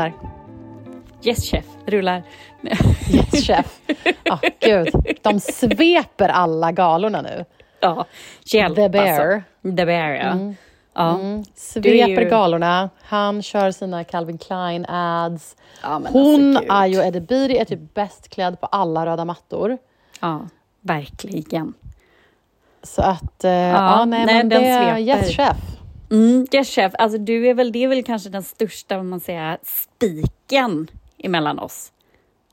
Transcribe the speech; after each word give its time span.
rullar. 0.00 0.12
Yes 1.22 1.50
chef, 1.50 1.64
rullar. 1.86 2.22
Yes 3.10 3.46
chef. 3.46 3.80
Ja, 4.24 4.34
oh, 4.34 4.48
gud. 4.60 5.18
De 5.22 5.40
sveper 5.40 6.28
alla 6.28 6.72
galorna 6.72 7.22
nu. 7.22 7.44
Ja, 7.80 8.04
hjälp 8.44 8.76
The 8.76 8.88
Bear. 8.88 9.34
Alltså. 9.34 9.76
The 9.76 9.86
Bear, 9.86 10.10
ja. 10.14 10.30
Mm. 10.30 10.56
ja. 10.94 11.14
Mm. 11.14 11.44
Sveper 11.54 12.22
ju... 12.22 12.28
galorna. 12.28 12.90
Han 13.02 13.42
kör 13.42 13.70
sina 13.70 14.04
Calvin 14.04 14.38
Klein 14.38 14.86
ads. 14.88 15.56
Ja, 15.82 16.00
Hon, 16.08 16.56
alltså, 16.56 16.72
Ayo 16.72 17.02
Edebiri, 17.02 17.58
är 17.58 17.64
typ 17.64 17.94
bäst 17.94 18.28
klädd 18.28 18.60
på 18.60 18.66
alla 18.66 19.06
röda 19.06 19.24
mattor. 19.24 19.78
Ja, 20.20 20.40
verkligen. 20.80 21.74
Så 22.82 23.02
att, 23.02 23.44
uh, 23.44 23.50
ja, 23.50 23.98
ja, 23.98 24.04
nej, 24.04 24.26
nej 24.26 24.36
men 24.36 24.48
det 24.48 24.66
är 24.66 24.98
yes 24.98 25.36
chef. 25.36 25.56
Mm, 26.10 26.46
yes 26.52 26.74
chef, 26.74 26.92
alltså 26.98 27.18
du 27.18 27.46
är 27.46 27.54
väl, 27.54 27.72
det 27.72 27.84
är 27.84 27.88
väl 27.88 28.04
kanske 28.04 28.30
den 28.30 28.42
största, 28.42 28.96
vad 28.96 29.06
man 29.06 29.20
säger, 29.20 29.58
spiken 29.62 30.90
emellan 31.18 31.58
oss. 31.58 31.92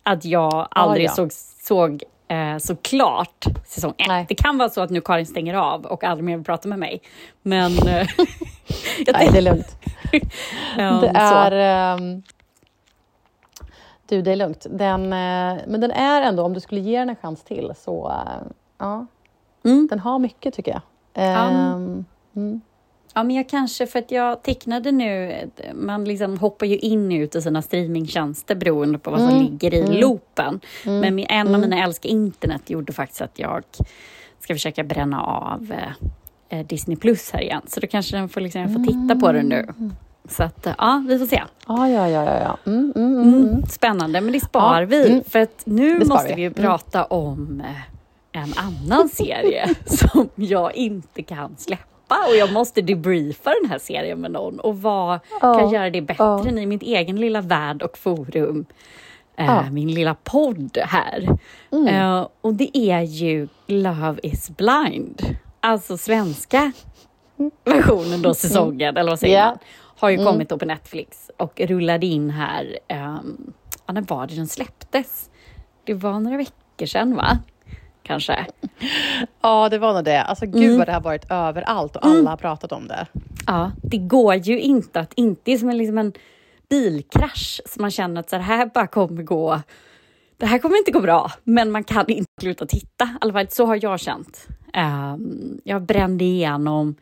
Att 0.03 0.25
jag 0.25 0.67
aldrig 0.71 1.05
ja, 1.05 1.09
ja. 1.09 1.15
såg, 1.15 1.31
såg 1.61 2.03
eh, 2.27 2.57
så 2.57 2.75
klart 2.75 3.45
säsong 3.65 3.93
ett. 3.97 4.07
Nej. 4.07 4.25
Det 4.29 4.35
kan 4.35 4.57
vara 4.57 4.69
så 4.69 4.81
att 4.81 4.89
nu 4.89 5.01
Karin 5.01 5.25
stänger 5.25 5.53
av 5.53 5.85
och 5.85 6.03
aldrig 6.03 6.25
mer 6.25 6.37
vill 6.37 6.45
prata 6.45 6.69
med 6.69 6.79
mig. 6.79 7.01
Men... 7.41 7.71
Eh, 7.71 7.83
Nej, 9.13 9.29
det 9.31 9.37
är 9.37 9.41
lugnt. 9.41 9.77
um, 10.77 11.01
det 11.01 11.11
är... 11.15 11.93
Um, 11.93 12.23
du, 14.07 14.21
det 14.21 14.31
är 14.31 14.35
lugnt. 14.35 14.65
Den, 14.69 15.03
uh, 15.03 15.61
men 15.67 15.81
den 15.81 15.91
är 15.91 16.21
ändå, 16.21 16.43
om 16.43 16.53
du 16.53 16.59
skulle 16.59 16.81
ge 16.81 16.99
den 16.99 17.09
en 17.09 17.15
chans 17.15 17.43
till, 17.43 17.73
så... 17.77 18.07
Uh, 18.07 18.51
ja. 18.77 19.05
Mm. 19.65 19.87
Den 19.87 19.99
har 19.99 20.19
mycket, 20.19 20.53
tycker 20.53 20.71
jag. 20.71 20.81
Um, 21.47 22.05
mm. 22.35 22.61
Ja, 23.17 23.23
men 23.23 23.35
jag 23.35 23.49
kanske, 23.49 23.87
för 23.87 23.99
att 23.99 24.11
jag 24.11 24.43
tecknade 24.43 24.91
nu, 24.91 25.35
man 25.73 26.05
liksom 26.05 26.37
hoppar 26.37 26.65
ju 26.65 26.77
in 26.77 27.11
och 27.11 27.15
ut 27.15 27.35
i 27.35 27.41
sina 27.41 27.61
streamingtjänster 27.61 28.55
beroende 28.55 28.97
på 28.97 29.11
vad 29.11 29.19
som 29.19 29.29
mm. 29.29 29.43
ligger 29.43 29.73
i 29.73 29.79
mm. 29.79 29.93
loopen. 29.93 30.59
Mm. 30.85 30.99
Men 30.99 31.25
en 31.29 31.47
av 31.47 31.53
mm. 31.53 31.69
mina 31.69 31.83
älskar 31.83 32.09
internet 32.09 32.69
gjorde 32.69 32.93
faktiskt 32.93 33.21
att 33.21 33.39
jag 33.39 33.63
ska 34.39 34.53
försöka 34.53 34.83
bränna 34.83 35.23
av 35.23 35.73
eh, 36.49 36.65
Disney 36.65 36.97
Plus 36.97 37.31
här 37.31 37.41
igen. 37.41 37.61
Så 37.67 37.79
då 37.79 37.87
kanske 37.87 38.17
den 38.17 38.29
får, 38.29 38.41
liksom, 38.41 38.61
jag 38.61 38.73
får 38.73 38.83
titta 38.83 39.15
på 39.15 39.31
den 39.31 39.45
nu. 39.45 39.59
Mm. 39.59 39.93
Så 40.29 40.43
att, 40.43 40.67
ja, 40.77 41.03
vi 41.07 41.19
får 41.19 41.25
se. 41.25 41.43
Ah, 41.65 41.87
ja, 41.87 42.09
ja, 42.09 42.23
ja, 42.23 42.39
ja. 42.39 42.71
Mm, 42.71 42.93
mm, 42.95 43.21
mm, 43.21 43.63
Spännande, 43.69 44.21
men 44.21 44.33
det 44.33 44.39
spar 44.39 44.81
ja, 44.81 44.87
vi. 44.87 45.23
För 45.27 45.39
att 45.39 45.61
nu 45.65 46.05
måste 46.05 46.33
vi 46.35 46.41
ju 46.41 46.53
prata 46.53 47.05
om 47.05 47.61
eh, 47.61 48.41
en 48.41 48.53
annan 48.55 49.09
serie 49.09 49.75
som 49.85 50.29
jag 50.35 50.75
inte 50.75 51.23
kan 51.23 51.57
släppa 51.57 51.96
släppa 52.07 52.27
och 52.27 52.35
jag 52.35 52.53
måste 52.53 52.81
debriefa 52.81 53.53
den 53.61 53.69
här 53.69 53.79
serien 53.79 54.21
med 54.21 54.31
någon 54.31 54.59
och 54.59 54.81
vad 54.81 55.19
ja, 55.41 55.59
kan 55.59 55.69
göra 55.69 55.89
det 55.89 56.01
bättre 56.01 56.23
ja. 56.23 56.47
än 56.47 56.57
i 56.57 56.65
mitt 56.65 56.83
egen 56.83 57.15
lilla 57.15 57.41
värld 57.41 57.81
och 57.81 57.97
forum. 57.97 58.65
Eh, 59.37 59.45
ja. 59.45 59.69
min 59.71 59.93
lilla 59.93 60.15
podd 60.23 60.77
här. 60.81 61.37
Mm. 61.71 61.87
Eh, 61.87 62.27
och 62.41 62.53
det 62.53 62.77
är 62.77 63.01
ju 63.01 63.47
Love 63.67 64.19
is 64.23 64.49
blind. 64.49 65.21
Alltså 65.59 65.97
svenska 65.97 66.71
versionen 67.65 68.21
då, 68.21 68.33
säsongen, 68.33 68.89
mm. 68.89 68.97
eller 68.97 69.11
vad 69.11 69.19
säger 69.19 69.33
yeah. 69.33 69.49
man? 69.49 69.57
Har 69.99 70.09
ju 70.09 70.15
mm. 70.15 70.25
kommit 70.25 70.49
då 70.49 70.57
på 70.57 70.65
Netflix 70.65 71.31
och 71.37 71.59
rullade 71.59 72.05
in 72.05 72.29
här, 72.29 72.77
um, 72.89 73.53
ja, 73.85 73.93
när 73.93 74.01
var 74.01 74.27
det 74.27 74.35
den 74.35 74.47
släpptes? 74.47 75.29
Det 75.83 75.93
var 75.93 76.19
några 76.19 76.37
veckor 76.37 76.85
sedan 76.85 77.15
va? 77.15 77.37
Kanske. 78.07 78.45
Ja, 79.41 79.69
det 79.69 79.77
var 79.77 79.93
nog 79.93 80.03
det. 80.03 80.21
Alltså 80.21 80.45
gud 80.45 80.63
mm. 80.63 80.77
vad 80.77 80.87
det 80.87 80.93
har 80.93 81.01
varit 81.01 81.31
överallt 81.31 81.95
och 81.95 82.05
alla 82.05 82.13
mm. 82.13 82.27
har 82.27 82.37
pratat 82.37 82.71
om 82.71 82.87
det. 82.87 83.07
Ja, 83.47 83.71
det 83.83 83.97
går 83.97 84.35
ju 84.35 84.59
inte 84.59 84.99
att 84.99 85.13
inte, 85.13 85.51
är 85.51 85.57
som 85.57 85.69
en, 85.69 85.77
liksom 85.77 85.97
en 85.97 86.13
bilkrasch 86.69 87.61
som 87.65 87.81
man 87.81 87.91
känner 87.91 88.19
att 88.21 88.29
så 88.29 88.37
här 88.37 88.65
bara 88.73 88.87
kommer 88.87 89.23
gå, 89.23 89.61
det 90.37 90.45
här 90.45 90.59
kommer 90.59 90.77
inte 90.77 90.91
gå 90.91 91.01
bra, 91.01 91.31
men 91.43 91.71
man 91.71 91.83
kan 91.83 92.07
inte 92.07 92.31
sluta 92.41 92.65
titta. 92.65 93.05
I 93.05 93.17
alla 93.21 93.33
fall 93.33 93.47
så 93.49 93.65
har 93.65 93.79
jag 93.81 93.99
känt. 93.99 94.47
Um, 94.77 95.61
jag 95.63 95.81
brände 95.81 96.23
igenom 96.23 96.95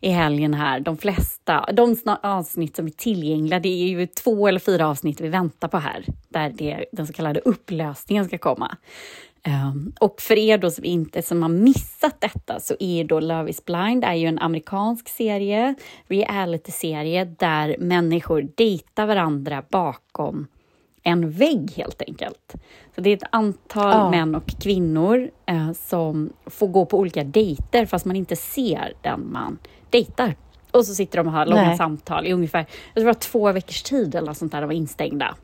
i 0.00 0.10
helgen 0.10 0.54
här. 0.54 0.80
De 0.80 0.96
flesta, 0.96 1.68
de 1.72 1.96
avsnitt 2.22 2.76
som 2.76 2.86
är 2.86 2.90
tillgängliga, 2.90 3.60
det 3.60 3.68
är 3.68 3.88
ju 3.88 4.06
två 4.06 4.48
eller 4.48 4.60
fyra 4.60 4.88
avsnitt 4.88 5.20
vi 5.20 5.28
väntar 5.28 5.68
på 5.68 5.78
här, 5.78 6.04
där 6.28 6.50
det, 6.50 6.84
den 6.92 7.06
så 7.06 7.12
kallade 7.12 7.40
upplösningen 7.40 8.24
ska 8.24 8.38
komma. 8.38 8.76
Um, 9.46 9.92
och 10.00 10.20
för 10.20 10.38
er 10.38 10.58
då 10.58 10.70
som 10.70 10.84
inte 10.84 11.22
som 11.22 11.42
har 11.42 11.48
missat 11.48 12.20
detta 12.20 12.60
så 12.60 12.74
är 12.80 13.04
då 13.04 13.20
Love 13.20 13.50
is 13.50 13.64
blind 13.64 14.04
är 14.04 14.14
ju 14.14 14.26
en 14.26 14.38
amerikansk 14.38 15.08
serie, 15.08 15.74
reality-serie 16.08 17.24
där 17.24 17.76
människor 17.78 18.48
dejtar 18.54 19.06
varandra 19.06 19.64
bakom 19.70 20.46
en 21.02 21.30
vägg 21.30 21.72
helt 21.76 22.02
enkelt. 22.02 22.54
Så 22.94 23.00
det 23.00 23.10
är 23.10 23.16
ett 23.16 23.28
antal 23.32 23.90
ja. 23.90 24.10
män 24.10 24.34
och 24.34 24.46
kvinnor 24.60 25.30
eh, 25.46 25.72
som 25.72 26.32
får 26.46 26.68
gå 26.68 26.86
på 26.86 26.98
olika 26.98 27.24
dejter 27.24 27.86
fast 27.86 28.04
man 28.04 28.16
inte 28.16 28.36
ser 28.36 28.92
den 29.00 29.32
man 29.32 29.58
dejtar. 29.90 30.34
Och 30.70 30.86
så 30.86 30.94
sitter 30.94 31.18
de 31.18 31.26
och 31.26 31.32
har 31.32 31.46
långa 31.46 31.62
Nej. 31.62 31.76
samtal 31.76 32.26
i 32.26 32.32
ungefär, 32.32 32.58
jag 32.58 32.94
tror 32.94 33.04
det 33.04 33.06
var 33.06 33.14
två 33.14 33.52
veckors 33.52 33.82
tid 33.82 34.14
eller 34.14 34.32
sånt 34.32 34.52
där, 34.52 34.60
de 34.60 34.66
var 34.66 34.74
instängda. 34.74 35.36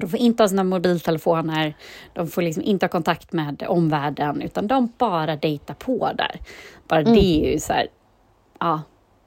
De 0.00 0.08
får 0.08 0.18
inte 0.18 0.42
ha 0.42 0.48
sina 0.48 0.64
mobiltelefoner, 0.64 1.74
de 2.12 2.26
får 2.26 2.42
liksom 2.42 2.62
inte 2.62 2.86
ha 2.86 2.88
kontakt 2.88 3.32
med 3.32 3.64
omvärlden, 3.68 4.42
utan 4.42 4.66
de 4.66 4.92
bara 4.98 5.36
dejtar 5.36 5.74
på 5.74 6.10
där. 6.16 6.40
Bara 6.88 7.00
mm. 7.00 7.12
det 7.12 7.20
är 7.20 7.52
ju 7.52 7.60
så 7.60 7.72
här, 7.72 7.86
ja, 8.60 8.82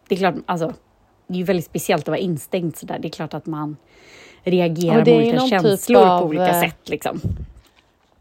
det 0.07 0.15
är 0.15 0.19
klart, 0.19 0.35
alltså, 0.45 0.73
det 1.27 1.33
är 1.33 1.37
ju 1.37 1.43
väldigt 1.43 1.65
speciellt 1.65 2.03
att 2.03 2.07
vara 2.07 2.17
instängd 2.17 2.77
så 2.77 2.85
där. 2.85 2.99
Det 2.99 3.07
är 3.07 3.11
klart 3.11 3.33
att 3.33 3.45
man 3.45 3.77
reagerar 4.43 5.05
med 5.05 5.15
olika 5.15 5.39
typ 5.39 5.49
känslor 5.49 5.99
typ 5.99 6.07
av, 6.07 6.19
på 6.19 6.25
olika 6.25 6.47
eh, 6.47 6.61
sätt. 6.61 6.89
Liksom. 6.89 7.21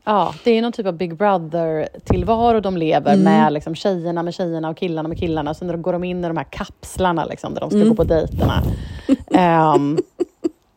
Ja, 0.05 0.35
det 0.45 0.51
är 0.51 0.63
någon 0.63 0.73
typ 0.73 0.87
av 0.87 0.97
Big 0.97 1.17
Brother-tillvaro 1.17 2.61
de 2.61 2.77
lever 2.77 3.13
mm. 3.13 3.25
med 3.25 3.53
liksom, 3.53 3.75
tjejerna 3.75 4.23
med 4.23 4.35
tjejerna 4.35 4.69
och 4.69 4.77
killarna 4.77 5.09
med 5.09 5.19
killarna. 5.19 5.55
Sen 5.55 5.83
går 5.83 5.93
de 5.93 6.05
in 6.05 6.25
i 6.25 6.29
de 6.29 6.37
här 6.37 6.47
kapslarna 6.51 7.25
liksom, 7.25 7.55
där 7.55 7.61
de 7.61 7.71
ska 7.71 7.77
mm. 7.77 7.89
gå 7.89 7.95
på 7.95 8.05
dejterna. 8.05 8.63
Um, 9.75 9.99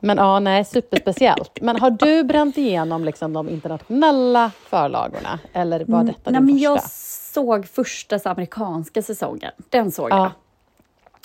Men 0.05 0.17
ja, 0.17 0.39
nej, 0.39 0.65
superspeciellt. 0.65 1.57
Men 1.61 1.79
har 1.79 1.89
du 1.89 2.23
bränt 2.23 2.57
igenom 2.57 3.05
liksom 3.05 3.33
de 3.33 3.49
internationella 3.49 4.51
förlagorna? 4.69 5.39
Eller 5.53 5.85
var 5.85 6.01
mm, 6.01 6.13
detta 6.13 6.29
mm, 6.29 6.47
din 6.47 6.55
nej, 6.55 6.65
första? 6.65 6.73
Jag 6.73 6.91
såg 7.33 7.67
första 7.67 8.29
amerikanska 8.29 9.01
säsongen. 9.01 9.51
Den 9.69 9.91
såg 9.91 10.11
ja. 10.11 10.17
jag. 10.17 10.31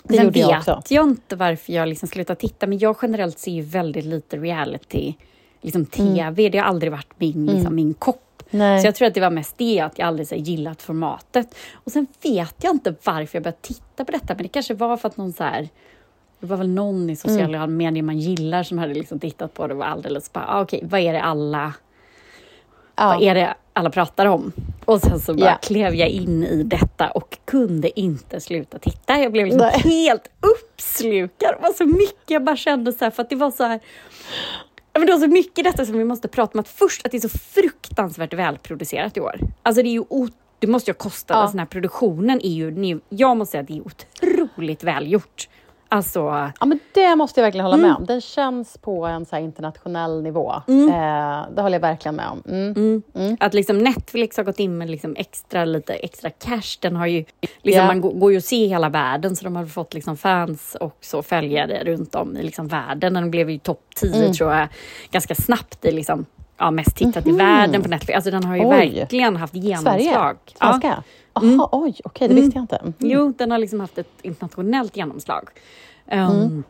Det 0.02 0.16
Sen 0.16 0.26
vet 0.30 0.36
jag, 0.36 0.58
också. 0.58 0.82
jag 0.88 1.08
inte 1.08 1.36
varför 1.36 1.72
jag 1.72 1.88
liksom 1.88 2.08
slutade 2.08 2.40
titta, 2.40 2.66
men 2.66 2.78
jag 2.78 2.96
generellt 3.02 3.38
ser 3.38 3.50
ju 3.50 3.62
väldigt 3.62 4.04
lite 4.04 4.36
reality, 4.36 5.14
liksom 5.60 5.86
TV. 5.86 6.42
Mm. 6.42 6.50
Det 6.50 6.58
har 6.58 6.66
aldrig 6.66 6.92
varit 6.92 7.12
min, 7.18 7.46
liksom, 7.46 7.60
mm. 7.60 7.74
min 7.74 7.94
kopp. 7.94 8.42
Nej. 8.50 8.80
Så 8.80 8.86
jag 8.86 8.94
tror 8.94 9.08
att 9.08 9.14
det 9.14 9.20
var 9.20 9.30
mest 9.30 9.58
det, 9.58 9.80
att 9.80 9.98
jag 9.98 10.08
aldrig 10.08 10.28
så 10.28 10.34
gillat 10.34 10.82
formatet. 10.82 11.54
Och 11.72 11.92
sen 11.92 12.06
vet 12.22 12.54
jag 12.64 12.74
inte 12.74 12.94
varför 13.04 13.36
jag 13.36 13.42
började 13.42 13.58
titta 13.60 14.04
på 14.04 14.12
detta, 14.12 14.34
men 14.34 14.42
det 14.42 14.48
kanske 14.48 14.74
var 14.74 14.96
för 14.96 15.08
att 15.08 15.16
någon 15.16 15.32
så 15.32 15.44
här 15.44 15.68
det 16.40 16.46
var 16.46 16.56
väl 16.56 16.68
någon 16.68 17.10
i 17.10 17.16
sociala 17.16 17.58
mm. 17.58 17.76
medier 17.76 18.02
man 18.02 18.18
gillar 18.18 18.62
som 18.62 18.78
hade 18.78 18.94
liksom 18.94 19.18
tittat 19.18 19.54
på 19.54 19.66
det 19.66 19.74
och 19.74 19.78
var 19.78 19.86
alldeles 19.86 20.32
bara, 20.32 20.46
ah, 20.48 20.62
okej, 20.62 20.76
okay, 20.76 20.88
vad 20.88 21.00
är 21.00 21.12
det 21.12 21.22
alla 21.22 21.74
ja. 22.96 23.06
vad 23.06 23.22
är 23.22 23.34
det 23.34 23.54
alla 23.72 23.90
pratar 23.90 24.26
om? 24.26 24.52
Och 24.84 25.00
sen 25.00 25.20
så 25.20 25.34
bara 25.34 25.40
yeah. 25.40 25.58
klev 25.60 25.94
jag 25.94 26.08
in 26.08 26.44
i 26.44 26.62
detta 26.62 27.10
och 27.10 27.38
kunde 27.44 28.00
inte 28.00 28.40
sluta 28.40 28.78
titta. 28.78 29.18
Jag 29.18 29.32
blev 29.32 29.46
liksom 29.46 29.70
helt 29.74 30.30
uppslukad. 30.40 31.54
Det 31.56 31.62
var 31.62 31.72
så 31.72 31.86
mycket 31.86 32.30
jag 32.30 32.44
bara 32.44 32.56
kände 32.56 32.92
så 32.92 33.04
här, 33.04 33.10
för 33.10 33.22
att 33.22 33.30
det 33.30 33.36
var 33.36 33.50
så 33.50 33.64
här 33.64 33.80
men 34.92 35.06
det 35.06 35.12
var 35.12 35.20
så 35.20 35.26
mycket 35.26 35.64
detta 35.64 35.86
som 35.86 35.98
vi 35.98 36.04
måste 36.04 36.28
prata 36.28 36.52
om. 36.54 36.60
Att 36.60 36.68
först 36.68 37.06
att 37.06 37.12
det 37.12 37.16
är 37.16 37.28
så 37.28 37.38
fruktansvärt 37.38 38.34
välproducerat 38.34 39.16
i 39.16 39.20
år. 39.20 39.40
Alltså 39.62 39.82
det 39.82 39.88
är 39.88 39.92
ju 39.92 40.04
det 40.58 40.66
måste 40.66 40.90
ju 40.90 40.94
ha 40.94 40.98
kostat, 40.98 41.34
ja. 41.34 41.40
alltså 41.40 41.52
den 41.52 41.58
här 41.58 41.66
produktionen 41.66 42.40
är 42.40 42.50
ju, 42.50 43.00
jag 43.08 43.36
måste 43.36 43.50
säga 43.52 43.60
att 43.60 43.68
det 43.68 43.76
är 43.76 43.82
otroligt 43.82 44.84
välgjort. 44.84 45.48
Alltså... 45.92 46.50
Ja, 46.60 46.66
men 46.66 46.78
det 46.94 47.16
måste 47.16 47.40
jag 47.40 47.44
verkligen 47.44 47.64
hålla 47.64 47.76
mm. 47.76 47.88
med 47.88 47.96
om. 47.96 48.06
Den 48.06 48.20
känns 48.20 48.78
på 48.78 49.06
en 49.06 49.26
så 49.26 49.36
internationell 49.36 50.22
nivå. 50.22 50.54
Mm. 50.68 50.88
Eh, 50.88 51.54
det 51.54 51.62
håller 51.62 51.74
jag 51.76 51.80
verkligen 51.80 52.16
med 52.16 52.28
om. 52.28 52.42
Mm. 52.48 52.72
mm. 52.72 53.02
mm. 53.14 53.36
Att 53.40 53.54
liksom 53.54 53.78
Netflix 53.78 54.36
har 54.36 54.44
gått 54.44 54.58
in 54.58 54.78
med 54.78 54.90
liksom 54.90 55.16
extra, 55.16 55.64
lite 55.64 55.94
extra 55.94 56.30
cash. 56.30 56.78
Den 56.80 56.96
har 56.96 57.06
ju, 57.06 57.24
liksom, 57.40 57.52
yeah. 57.64 57.86
Man 57.86 58.00
går 58.20 58.32
ju 58.32 58.38
att 58.38 58.44
se 58.44 58.66
hela 58.66 58.88
världen, 58.88 59.36
så 59.36 59.44
de 59.44 59.56
har 59.56 59.66
fått 59.66 59.94
liksom 59.94 60.16
fans 60.16 60.76
och 60.80 60.96
så 61.00 61.22
följare 61.22 61.84
runt 61.84 62.14
om 62.14 62.36
i 62.36 62.42
liksom 62.42 62.68
världen. 62.68 63.14
Den 63.14 63.30
blev 63.30 63.50
ju 63.50 63.58
topp 63.58 63.84
10 63.96 64.14
mm. 64.14 64.32
tror 64.32 64.52
jag, 64.52 64.68
ganska 65.10 65.34
snabbt 65.34 65.84
i 65.84 65.92
liksom, 65.92 66.26
ja, 66.58 66.70
mest 66.70 66.96
tittat 66.96 67.26
i 67.26 67.32
världen 67.32 67.82
på 67.82 67.88
Netflix. 67.88 68.16
Alltså 68.16 68.30
den 68.30 68.44
har 68.44 68.56
ju 68.56 68.64
oj. 68.64 68.98
verkligen 68.98 69.36
haft 69.36 69.54
genomslag. 69.54 69.94
Sverige? 69.94 70.36
Svenska? 70.58 70.88
Ja. 70.88 71.02
Aha, 71.32 71.46
mm. 71.46 71.60
Oj, 71.60 71.68
okej, 71.72 72.02
okay, 72.04 72.28
det 72.28 72.34
visste 72.34 72.56
jag 72.56 72.62
inte. 72.62 72.76
Mm. 72.76 72.94
Jo, 72.98 73.32
den 73.38 73.50
har 73.50 73.58
liksom 73.58 73.80
haft 73.80 73.98
ett 73.98 74.12
internationellt 74.22 74.96
genomslag. 74.96 75.48
Um, 76.06 76.16
mm. 76.16 76.64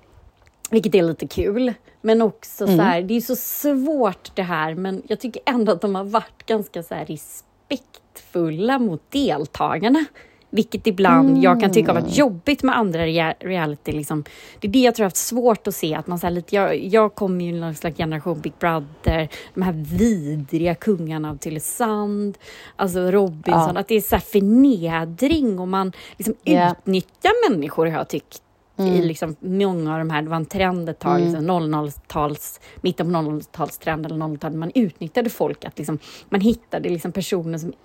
Vilket 0.70 0.94
är 0.94 1.02
lite 1.02 1.26
kul. 1.26 1.74
Men 2.00 2.22
också 2.22 2.64
mm. 2.64 2.76
så 2.76 2.82
här, 2.82 3.02
det 3.02 3.14
är 3.14 3.20
så 3.20 3.36
svårt 3.36 4.36
det 4.36 4.42
här, 4.42 4.74
men 4.74 5.02
jag 5.06 5.20
tycker 5.20 5.42
ändå 5.46 5.72
att 5.72 5.80
de 5.80 5.94
har 5.94 6.04
varit 6.04 6.46
ganska 6.46 6.82
så 6.82 6.94
här 6.94 7.06
respektfulla 7.06 8.78
mot 8.78 9.10
deltagarna 9.10 10.04
Vilket 10.52 10.86
ibland 10.86 11.38
jag 11.44 11.60
kan 11.60 11.72
tycka 11.72 11.92
har 11.92 12.00
varit 12.00 12.16
jobbigt 12.16 12.62
med 12.62 12.78
andra 12.78 13.06
rea- 13.06 13.34
reality. 13.40 13.92
Liksom. 13.92 14.24
Det 14.60 14.68
är 14.68 14.72
det 14.72 14.78
jag 14.78 14.94
tror 14.94 15.02
jag 15.02 15.06
har 15.06 15.10
haft 15.10 15.16
svårt 15.16 15.66
att 15.66 15.74
se. 15.74 15.94
Att 15.94 16.06
man, 16.06 16.18
så 16.18 16.30
lite, 16.30 16.54
jag, 16.56 16.78
jag 16.84 17.14
kommer 17.14 17.44
ju 17.44 17.56
i 17.56 17.60
någon 17.60 17.74
slags 17.74 17.96
generation 17.96 18.40
Big 18.40 18.52
Brother, 18.58 19.28
de 19.54 19.62
här 19.62 19.72
vidriga 19.72 20.74
kungarna 20.74 21.30
av 21.30 21.36
Tylösand, 21.36 22.38
alltså 22.76 23.00
Robinson. 23.10 23.76
Att 23.76 23.88
det 23.88 23.94
är 23.94 24.00
så 24.00 24.14
här 24.16 24.22
förnedring 24.22 25.58
och 25.58 25.68
man 25.68 25.92
liksom 26.16 26.34
Ja. 26.44 26.70
utnyttjar 26.72 27.50
människor 27.50 27.86
har 27.86 27.98
jag 27.98 28.08
tyckt. 28.08 28.42
I 28.78 29.02
liksom 29.02 29.36
många 29.40 29.92
av 29.92 29.98
de 29.98 30.10
här, 30.10 30.22
det 30.22 30.28
var 30.28 30.36
en 30.36 30.46
trend 30.46 30.88
ett 30.88 30.98
tag, 30.98 31.20
liksom 31.20 31.50
00-tals, 31.50 32.60
mitten 32.80 33.06
på 33.12 33.18
00-talstrend 33.18 34.06
eller 34.06 34.16
00-talet, 34.16 34.56
man 34.58 34.70
utnyttjade 34.74 35.30
folk, 35.30 35.64
att 35.64 35.78
liksom, 35.78 35.98
man 36.28 36.40
hittade 36.40 36.88
liksom 36.88 37.12
personer 37.12 37.58
som, 37.58 37.68
nej, 37.68 37.78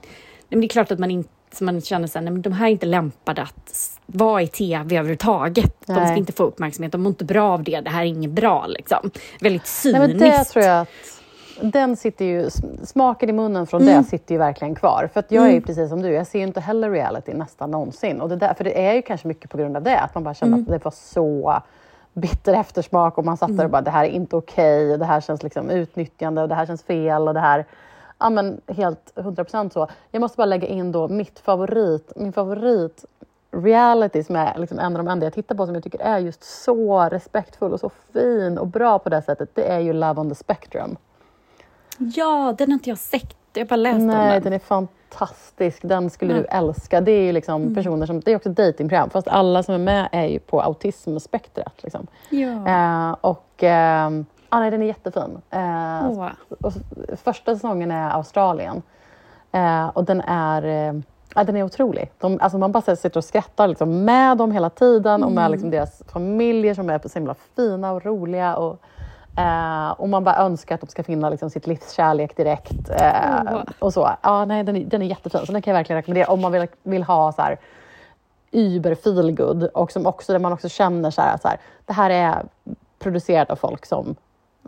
men 0.49 0.59
det 0.61 0.65
är 0.65 0.69
klart 0.69 0.91
att 0.91 0.99
man 0.99 1.11
inte 1.11 1.29
som 1.55 1.65
man 1.65 1.81
känner 1.81 2.07
så 2.07 2.19
här, 2.19 2.23
nej, 2.23 2.33
men 2.33 2.41
de 2.41 2.53
här 2.53 2.67
är 2.67 2.71
inte 2.71 2.85
lämpade 2.85 3.41
att 3.41 3.99
vara 4.05 4.41
i 4.41 4.47
tv 4.47 4.95
överhuvudtaget. 4.97 5.75
De 5.85 5.93
ska 5.93 6.03
Nej. 6.03 6.17
inte 6.17 6.33
få 6.33 6.43
uppmärksamhet, 6.43 6.91
de 6.91 7.01
mår 7.03 7.09
inte 7.09 7.25
bra 7.25 7.51
av 7.53 7.63
det, 7.63 7.79
det 7.81 7.89
här 7.89 8.01
är 8.01 8.05
inget 8.05 8.31
bra 8.31 8.65
liksom. 8.67 9.11
Väldigt 9.41 9.61
Nej, 9.61 9.67
cyniskt. 9.67 9.99
men 10.07 10.17
det 10.17 10.43
tror 10.43 10.65
jag 10.65 10.81
att 10.81 10.87
den 11.61 11.95
sitter 11.95 12.25
ju, 12.25 12.49
smaken 12.83 13.29
i 13.29 13.33
munnen 13.33 13.67
från 13.67 13.81
Mm. 13.81 14.03
det 14.03 14.09
sitter 14.09 14.35
ju 14.35 14.39
verkligen 14.39 14.75
kvar. 14.75 15.09
För 15.13 15.19
att 15.19 15.31
jag 15.31 15.47
är 15.47 15.51
ju 15.51 15.61
precis 15.61 15.89
som 15.89 16.01
du, 16.01 16.09
jag 16.09 16.27
ser 16.27 16.39
ju 16.39 16.45
inte 16.45 16.59
heller 16.59 16.89
reality 16.91 17.33
nästan 17.33 17.71
någonsin. 17.71 18.21
Och 18.21 18.29
det 18.29 18.35
där, 18.35 18.53
för 18.53 18.63
det 18.63 18.85
är 18.87 18.93
ju 18.93 19.01
kanske 19.01 19.27
mycket 19.27 19.49
på 19.51 19.57
grund 19.57 19.77
av 19.77 19.83
det, 19.83 19.99
att 19.99 20.15
man 20.15 20.23
bara 20.23 20.33
känner 20.33 20.53
Mm. 20.57 20.63
att 20.63 20.79
det 20.79 20.83
var 20.85 20.91
så 20.91 21.61
bitter 22.13 22.53
eftersmak 22.53 23.17
och 23.17 23.25
man 23.25 23.37
satt 23.37 23.57
där 23.57 23.63
och 23.63 23.69
bara 23.69 23.81
det 23.81 23.91
här 23.91 24.03
är 24.05 24.09
inte 24.09 24.35
okej 24.35 24.91
och 24.93 24.99
det 24.99 25.05
här 25.05 25.21
känns 25.21 25.43
liksom 25.43 25.69
utnyttjande 25.69 26.41
och 26.41 26.49
det 26.49 26.55
här 26.55 26.65
känns 26.65 26.83
fel 26.83 27.27
och 27.27 27.33
det 27.33 27.39
här 27.39 27.65
Ja 28.19 28.29
men 28.29 28.61
helt 28.67 29.13
100% 29.15 29.69
så. 29.69 29.87
Jag 30.11 30.19
måste 30.19 30.37
bara 30.37 30.45
lägga 30.45 30.67
in 30.67 30.91
då 30.91 31.07
mitt 31.07 31.39
favorit, 31.39 32.11
min 32.15 32.33
favorit 32.33 33.05
reality 33.51 34.23
som 34.23 34.35
är 34.35 34.57
liksom 34.59 34.79
en 34.79 34.95
av 34.95 35.05
de 35.05 35.07
enda 35.11 35.25
jag 35.25 35.33
tittar 35.33 35.55
på 35.55 35.65
som 35.65 35.75
jag 35.75 35.83
tycker 35.83 35.99
är 35.99 36.19
just 36.19 36.43
så 36.43 37.09
respektfull 37.09 37.73
och 37.73 37.79
så 37.79 37.91
fin 38.13 38.57
och 38.57 38.67
bra 38.67 38.99
på 38.99 39.09
det 39.09 39.21
sättet. 39.21 39.49
Det 39.53 39.71
är 39.71 39.79
ju 39.79 39.93
Love 39.93 40.21
on 40.21 40.29
the 40.29 40.35
Spectrum. 40.35 40.97
Ja, 41.97 42.55
den 42.57 42.67
har 42.69 42.73
inte 42.73 42.89
jag 42.89 42.97
sett. 42.97 43.35
Jag 43.53 43.61
har 43.61 43.67
bara 43.67 43.75
läst 43.75 43.99
om 43.99 44.07
Nej, 44.07 44.31
den. 44.33 44.43
den 44.43 44.53
är 44.53 44.59
fantastisk. 44.59 45.79
Den 45.81 46.09
skulle 46.09 46.33
du 46.33 46.45
älska. 46.45 47.01
Det 47.01 47.11
är 47.11 47.33
liksom 47.33 47.75
personer 47.75 48.05
som, 48.05 48.19
det 48.19 48.31
är 48.31 48.35
också 48.35 48.49
ett 48.49 48.57
datingprogram 48.57 49.09
fast 49.09 49.27
alla 49.27 49.63
som 49.63 49.73
är 49.75 49.79
med 49.79 50.09
är 50.11 50.25
ju 50.27 50.39
på 50.39 50.61
autismspektrat. 50.61 51.83
Liksom. 51.83 52.07
Ja. 52.29 52.67
Eh, 52.67 53.15
och 53.21 53.63
eh, 53.63 54.09
ah, 54.55 54.59
nej, 54.59 54.71
den 54.71 54.81
är 54.81 54.85
jättefin. 54.85 55.41
Eh, 55.49 56.09
Åh. 56.09 56.29
och 56.61 56.73
första 57.23 57.53
säsongen 57.55 57.91
är 57.91 58.09
Australien. 58.09 58.81
Eh, 59.51 59.87
och 59.87 60.03
den 60.03 60.21
är, 60.21 60.63
eh, 60.65 60.93
ja, 61.35 61.43
den 61.43 61.55
är 61.55 61.63
otrolig. 61.63 62.11
De, 62.19 62.37
alltså 62.41 62.57
man 62.57 62.71
bara 62.71 62.95
sitter 62.95 63.17
och 63.17 63.23
skrattar 63.23 63.67
liksom 63.67 64.05
med 64.05 64.37
dem 64.37 64.51
hela 64.51 64.69
tiden 64.69 65.23
och 65.23 65.31
Mm. 65.31 65.43
med 65.43 65.51
liksom 65.51 65.69
deras 65.69 66.03
familjer 66.07 66.73
som 66.73 66.89
är 66.89 66.99
så 67.07 67.19
himla 67.19 67.35
fina 67.55 67.91
och 67.91 68.05
roliga. 68.05 68.55
Och, 68.55 68.79
eh, 69.37 69.91
och 69.91 70.09
man 70.09 70.23
bara 70.23 70.35
önskar 70.37 70.75
att 70.75 70.81
de 70.81 70.87
ska 70.87 71.03
finna 71.03 71.29
liksom 71.29 71.49
sitt 71.49 71.67
livs 71.67 71.91
kärlek 71.91 72.37
direkt. 72.37 72.89
Åh. 72.89 73.61
och 73.79 73.93
så. 73.93 74.09
Ja, 74.21 74.45
nej, 74.45 74.63
den, 74.63 74.75
är, 74.75 74.85
den 74.85 75.01
är 75.01 75.05
jättefin, 75.05 75.45
så 75.45 75.51
den 75.51 75.61
kan 75.61 75.71
jag 75.71 75.79
verkligen 75.79 75.97
rekommendera 76.01 76.31
om 76.31 76.41
man 76.41 76.51
vill, 76.51 76.67
vill 76.83 77.03
ha 77.03 77.31
så 77.31 77.41
här, 77.41 77.57
über 78.51 78.95
feelgood 78.95 79.63
och 79.63 79.91
som 79.91 80.05
också, 80.05 80.31
där 80.33 80.39
man 80.39 80.53
också 80.53 80.69
känner 80.69 81.11
så 81.11 81.21
här, 81.21 81.37
så 81.37 81.47
här, 81.47 81.57
det 81.85 81.93
här 81.93 82.09
är 82.09 82.45
producerat 82.99 83.49
av 83.49 83.55
folk 83.55 83.85
som 83.85 84.15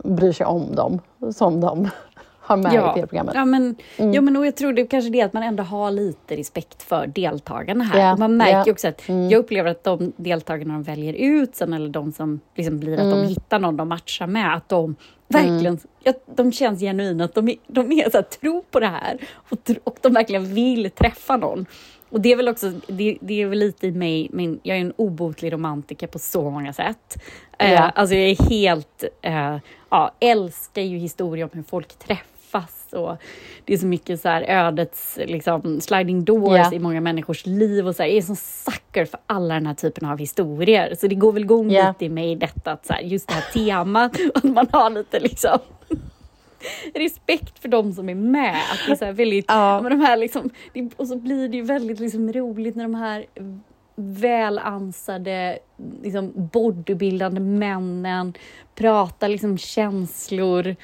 bryr 0.04 0.32
sig 0.32 0.46
om 0.46 0.74
dem, 0.74 1.00
som 1.32 1.60
de 1.60 1.88
har 2.40 2.56
med 2.56 2.72
i 2.74 2.76
tv-programmet. 2.94 3.34
Ja, 3.34 3.44
men, 3.44 3.74
Mm. 3.96 4.12
ja, 4.14 4.20
men 4.20 4.36
och 4.36 4.46
jag 4.46 4.56
tror 4.56 4.72
det 4.72 4.82
är 4.82 4.86
kanske 4.86 5.10
det 5.10 5.22
att 5.22 5.32
man 5.32 5.42
ändå 5.42 5.62
har 5.62 5.90
lite 5.90 6.36
respekt 6.36 6.82
för 6.82 7.06
deltagarna 7.06 7.84
här. 7.84 8.00
Ja, 8.00 8.12
Och 8.12 8.18
man 8.18 8.36
märker 8.36 8.52
ja. 8.52 8.56
Mm. 8.56 8.66
ju 8.66 8.72
också 8.72 8.88
att 8.88 9.02
jag 9.08 9.32
upplever 9.34 9.70
att 9.70 9.84
de 9.84 10.12
deltagarna 10.16 10.72
de 10.74 10.82
väljer 10.82 11.12
ut 11.14 11.56
sen, 11.56 11.72
eller 11.72 11.88
de 11.88 12.12
som 12.12 12.40
liksom 12.54 12.78
blir 12.78 12.94
att 12.94 13.00
Mm. 13.00 13.18
de 13.22 13.26
hittar 13.28 13.58
någon 13.58 13.76
de 13.76 13.88
matchar 13.88 14.26
med, 14.26 14.54
att 14.54 14.68
de 14.68 14.96
verkligen, 15.28 15.78
ja, 16.04 16.12
de 16.36 16.52
känns 16.52 16.80
genuina, 16.80 17.24
att 17.24 17.34
de, 17.34 17.56
de 17.66 17.92
är 17.92 18.10
så 18.10 18.16
här, 18.18 18.22
tror 18.22 18.62
på 18.70 18.80
det 18.80 18.86
här 18.86 19.18
och, 19.50 19.58
och 19.84 19.96
de 20.00 20.12
verkligen 20.12 20.54
vill 20.54 20.90
träffa 20.90 21.36
någon. 21.36 21.66
Och 22.10 22.20
det 22.20 22.32
är 22.32 22.36
väl 22.36 22.48
också, 22.48 22.72
det, 22.86 23.18
det 23.20 23.42
är 23.42 23.46
väl 23.46 23.58
lite 23.58 23.86
i 23.86 23.92
mig, 23.92 24.28
min, 24.32 24.60
jag 24.62 24.76
är 24.76 24.80
en 24.80 24.92
obotlig 24.96 25.52
romantiker 25.52 26.06
på 26.06 26.18
så 26.18 26.50
många 26.50 26.72
sätt. 26.72 27.22
Eh, 27.58 27.72
Ja. 27.72 27.78
alltså 27.94 28.14
jag 28.14 28.30
är 28.30 28.50
helt, 28.50 29.04
eh, 29.22 29.56
ja, 29.90 30.12
älskar 30.20 30.82
ju 30.82 30.98
historier 30.98 31.44
om 31.44 31.50
hur 31.52 31.62
folk 31.62 31.98
träffas 31.98 32.74
och 32.92 33.16
det 33.64 33.72
är 33.74 33.78
så 33.78 33.86
mycket 33.86 34.20
så 34.20 34.28
här 34.28 34.42
ödets 34.42 35.18
liksom, 35.26 35.80
sliding 35.80 36.24
doors 36.24 36.58
Ja. 36.58 36.72
i 36.72 36.78
många 36.78 37.00
människors 37.00 37.46
liv 37.46 37.88
och 37.88 37.96
så 37.96 38.02
här, 38.02 38.10
jag 38.10 38.18
är 38.18 38.22
som 38.22 38.36
sucker 38.36 39.04
för 39.04 39.20
alla 39.26 39.54
den 39.54 39.66
här 39.66 39.74
typen 39.74 40.08
av 40.08 40.18
historier. 40.18 40.94
Så 41.00 41.06
det 41.06 41.14
går 41.14 41.32
väl 41.32 41.42
igång 41.42 41.70
Ja. 41.70 41.88
lite 41.88 42.04
i 42.04 42.08
mig 42.08 42.36
detta, 42.36 42.72
att 42.72 42.86
så 42.86 42.92
här, 42.92 43.00
just 43.00 43.28
det 43.28 43.34
här 43.34 43.52
temat, 43.52 44.16
att 44.34 44.44
man 44.44 44.66
har 44.72 44.90
lite 44.90 45.20
liksom 45.20 45.58
respekt 46.94 47.58
för 47.58 47.68
de 47.68 47.92
som 47.92 48.08
är 48.08 48.14
med. 48.14 48.56
Att 48.72 48.78
det 48.86 48.92
är 48.92 48.96
så 48.96 49.04
här 49.04 49.12
väldigt, 49.12 49.44
Ja. 49.48 49.74
ja. 49.74 49.80
men 49.82 49.98
de 49.98 50.04
här 50.04 50.16
liksom, 50.16 50.50
det, 50.72 50.90
och 50.96 51.08
så 51.08 51.16
blir 51.16 51.48
det 51.48 51.56
ju 51.56 51.62
väldigt 51.62 52.00
liksom 52.00 52.32
roligt 52.32 52.76
när 52.76 52.84
de 52.84 52.94
här 52.94 53.24
välansade, 53.98 55.58
liksom 56.02 56.32
bodybuildande 56.34 57.40
männen 57.40 58.32
pratar 58.74 59.28
liksom 59.28 59.58
känslor 59.58 60.76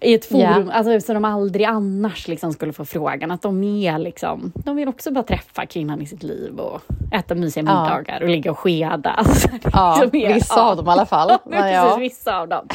i 0.00 0.14
ett 0.14 0.24
forum, 0.24 0.66
Ja. 0.66 0.72
alltså, 0.72 1.00
så 1.00 1.14
de 1.14 1.24
aldrig 1.24 1.66
annars 1.66 2.28
liksom 2.28 2.52
skulle 2.52 2.72
få 2.72 2.84
frågan. 2.84 3.30
Att 3.30 3.42
de 3.42 3.64
är 3.64 3.98
liksom, 3.98 4.52
de 4.54 4.76
vill 4.76 4.88
också 4.88 5.10
bara 5.12 5.24
träffa 5.24 5.66
kvinnan 5.66 6.02
i 6.02 6.06
sitt 6.06 6.22
liv 6.22 6.58
och 6.58 6.80
äta 7.12 7.34
mysiga 7.34 7.64
Ja. 7.66 7.82
middagar 7.82 8.22
och 8.22 8.28
ligga 8.28 8.50
och 8.50 8.58
skeda. 8.58 9.10
Alltså, 9.18 9.48
Ja, 9.72 9.98
liksom 10.02 10.20
är- 10.20 10.34
vissa 10.34 10.54
ja. 10.56 10.70
av 10.70 10.76
dem 10.76 10.86
i 10.86 10.90
alla 10.90 11.06
fall. 11.06 11.28
Ja, 11.30 11.38
precis, 11.50 11.72
ja. 11.74 11.96
vissa 11.96 12.38
av 12.40 12.48
dem. 12.48 12.66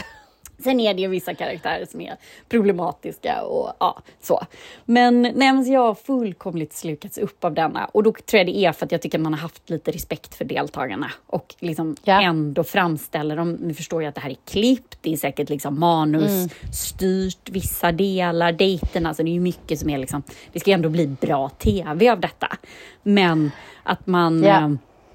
Sen 0.64 0.80
är 0.80 0.94
det 0.94 1.02
ju 1.02 1.08
vissa 1.08 1.34
karaktärer 1.34 1.86
som 1.86 2.02
är 2.02 2.16
problematiska 2.50 3.44
och 3.44 3.72
ja, 3.80 4.02
så. 4.22 4.42
Men, 4.86 5.22
nej, 5.22 5.34
men 5.36 5.66
så 5.66 5.72
jag 5.72 5.82
har 5.82 5.96
fullkomligt 5.96 6.74
slukats 6.74 7.18
upp 7.18 7.44
av 7.44 7.54
denna 7.54 7.86
och 7.86 8.04
då 8.04 8.12
tror 8.12 8.38
jag 8.38 8.48
det 8.48 8.58
är 8.58 8.72
för 8.72 8.86
att 8.86 8.92
jag 8.92 9.02
tycker 9.02 9.18
att 9.18 9.22
man 9.24 9.34
har 9.34 9.40
haft 9.40 9.70
lite 9.70 9.92
respekt 9.92 10.36
för 10.36 10.46
deltagarna 10.46 11.12
och 11.26 11.56
liksom 11.60 11.96
Ja. 12.04 12.22
ändå 12.22 12.64
framställer 12.64 13.36
dem. 13.36 13.52
Nu 13.52 13.74
förstår 13.74 14.04
jag 14.04 14.10
att 14.10 14.16
det 14.16 14.22
här 14.22 14.30
är 14.30 14.38
klippt, 14.46 14.98
det 15.02 15.14
är 15.14 15.18
säkert 15.18 15.50
liksom 15.50 15.80
manusstyrt, 15.80 17.50
vissa 17.50 17.92
delar, 17.92 18.52
dejterna, 18.52 19.10
alltså 19.10 19.24
det 19.24 19.30
är 19.30 19.34
ju 19.34 19.40
mycket 19.40 19.80
som 19.80 19.90
är 19.90 19.98
liksom, 19.98 20.24
det 20.54 20.60
ska 20.60 20.72
ändå 20.72 20.90
bli 20.90 21.08
bra 21.08 21.50
tv 21.50 22.10
av 22.10 22.20
detta. 22.20 22.58
Men 23.04 23.52
att 23.84 24.08
man 24.08 24.44
eh, 24.44 24.58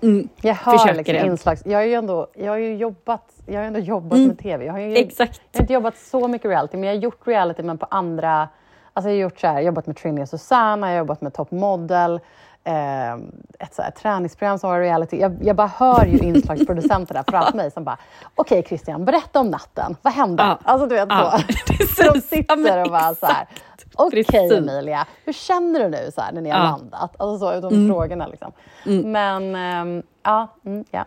mm, 0.02 0.28
Jag 0.40 0.54
hör 0.54 0.94
liksom. 0.94 1.14
Mm. 1.16 1.30
inslags... 1.30 1.62
Jag 1.66 1.78
har 1.78 1.84
ju 1.84 1.94
ändå 1.94 2.26
jag 2.34 2.52
har 2.52 2.58
ju 2.58 2.76
jobbat, 2.76 3.31
jag 3.46 3.60
har 3.60 3.66
ändå 3.66 3.78
jobbat 3.78 4.18
med 4.18 4.38
tv. 4.38 4.64
Jag 4.64 4.72
har, 4.72 4.80
ju, 4.80 4.96
Exakt. 4.96 5.40
jag 5.52 5.58
har 5.58 5.62
inte 5.62 5.72
jobbat 5.72 5.96
så 5.96 6.28
mycket 6.28 6.50
reality, 6.50 6.76
men 6.76 6.88
jag 6.88 6.96
har 6.96 7.02
gjort 7.02 7.26
reality 7.26 7.62
men 7.62 7.78
på 7.78 7.86
andra... 7.90 8.48
Alltså 8.94 9.10
jag 9.10 9.16
har 9.16 9.20
gjort 9.22 9.40
så 9.40 9.46
här, 9.46 9.60
jobbat 9.60 9.86
med 9.86 9.96
Trini 9.96 10.24
och 10.24 10.28
Susanna, 10.28 10.86
jag 10.86 10.94
har 10.94 10.98
jobbat 10.98 11.20
med 11.20 11.34
Top 11.34 11.50
Model, 11.50 12.20
eh, 12.64 13.12
ett 13.58 13.74
så 13.74 13.82
här 13.82 13.90
träningsprogram 13.90 14.58
som 14.58 14.70
var 14.70 14.80
reality. 14.80 15.16
Jag, 15.20 15.36
jag 15.42 15.56
bara 15.56 15.66
hör 15.66 16.06
ju 16.06 16.18
inslagsproducenter 16.18 17.14
där 17.14 17.24
framför 17.30 17.56
mig 17.56 17.70
som 17.70 17.84
bara 17.84 17.98
Okej 18.34 18.62
Christian, 18.68 19.04
berätta 19.04 19.40
om 19.40 19.50
natten. 19.50 19.96
Vad 20.02 20.12
hände? 20.12 20.42
Ja. 20.42 20.58
Alltså 20.64 20.86
du 20.86 20.94
vet 20.94 21.08
Ja, 21.08 21.38
så. 21.96 22.12
de 22.14 22.20
sitter 22.20 22.82
och 22.84 22.90
bara 22.90 23.14
så 23.14 23.26
här. 23.26 23.46
Okej 23.94 24.24
Precis. 24.24 24.52
Emilia, 24.58 25.06
hur 25.24 25.32
känner 25.32 25.80
du 25.80 25.88
nu 25.88 26.10
så 26.14 26.20
här, 26.20 26.32
när 26.32 26.40
ni 26.40 26.50
har 26.50 26.58
Ja. 26.58 26.64
landat? 26.64 27.14
Alltså 27.18 27.38
så, 27.38 27.68
de 27.68 27.88
frågorna 27.88 28.26
liksom. 28.26 28.52
Men 28.84 29.54
ehm, 29.56 30.02
ja, 30.22 30.48
mm, 30.64 30.84
ja. 30.90 31.04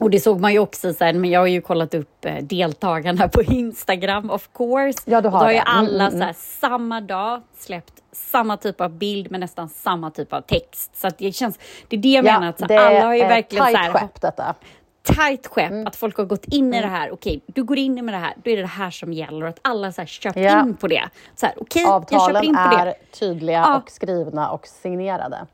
Och 0.00 0.10
det 0.10 0.20
såg 0.20 0.40
man 0.40 0.52
ju 0.52 0.58
också 0.58 0.92
sen, 0.92 1.20
men 1.20 1.30
jag 1.30 1.40
har 1.40 1.46
ju 1.46 1.60
kollat 1.60 1.94
upp 1.94 2.24
eh, 2.24 2.34
deltagarna 2.36 3.28
på 3.28 3.42
Instagram 3.42 4.30
of 4.30 4.48
course. 4.54 4.98
Ja, 5.04 5.20
du 5.20 5.28
har 5.28 5.38
då 5.38 5.44
har 5.44 5.52
ju 5.52 5.56
det. 5.58 5.64
Mm, 5.64 5.78
alla 5.78 6.06
mm, 6.06 6.18
så 6.20 6.24
här, 6.24 6.34
samma 6.38 7.00
dag 7.00 7.42
släppt 7.58 7.92
samma 8.12 8.56
typ 8.56 8.80
av 8.80 8.90
bild 8.90 9.30
med 9.30 9.40
nästan 9.40 9.68
samma 9.68 10.10
typ 10.10 10.32
av 10.32 10.40
text. 10.40 10.96
Så 10.96 11.10
det 11.18 11.32
känns, 11.32 11.58
det 11.88 11.96
är 11.96 12.00
det 12.00 12.08
jag 12.08 12.24
menar, 12.24 12.48
att 12.48 12.58
så, 12.58 12.64
alla 12.64 13.06
har 13.06 13.14
ju 13.14 13.20
är 13.20 13.28
verkligen 13.28 13.66
så 13.66 13.76
här, 13.76 13.90
skepp 13.92 14.20
detta. 14.20 14.54
tajt 15.02 15.46
skepp, 15.46 15.70
Mm. 15.70 15.86
att 15.86 15.96
folk 15.96 16.16
har 16.16 16.24
gått 16.24 16.44
in 16.44 16.74
i 16.74 16.80
det 16.80 16.86
här. 16.88 17.10
Okej, 17.12 17.40
du 17.46 17.64
går 17.64 17.78
in 17.78 18.04
med 18.04 18.14
det 18.14 18.18
här, 18.18 18.34
då 18.44 18.50
är 18.50 18.56
det 18.56 18.62
det 18.62 18.68
här 18.68 18.90
som 18.90 19.12
gäller 19.12 19.42
och 19.42 19.48
att 19.48 19.58
alla 19.62 19.92
så 19.92 20.00
här 20.00 20.06
köpt 20.06 20.36
Ja. 20.36 20.60
in 20.62 20.74
på 20.76 20.88
det. 20.88 21.02
Så 21.34 21.46
här, 21.46 21.54
okej, 21.60 21.82
jag 21.82 22.02
köper 22.02 22.16
Avtalen 22.16 22.44
in 22.44 22.54
på 22.54 22.60
är 22.60 22.86
det. 22.86 22.94
tydliga 23.18 23.58
Ja. 23.58 23.76
och 23.76 23.90
skrivna 23.90 24.50
och 24.50 24.66
signerade. 24.66 25.46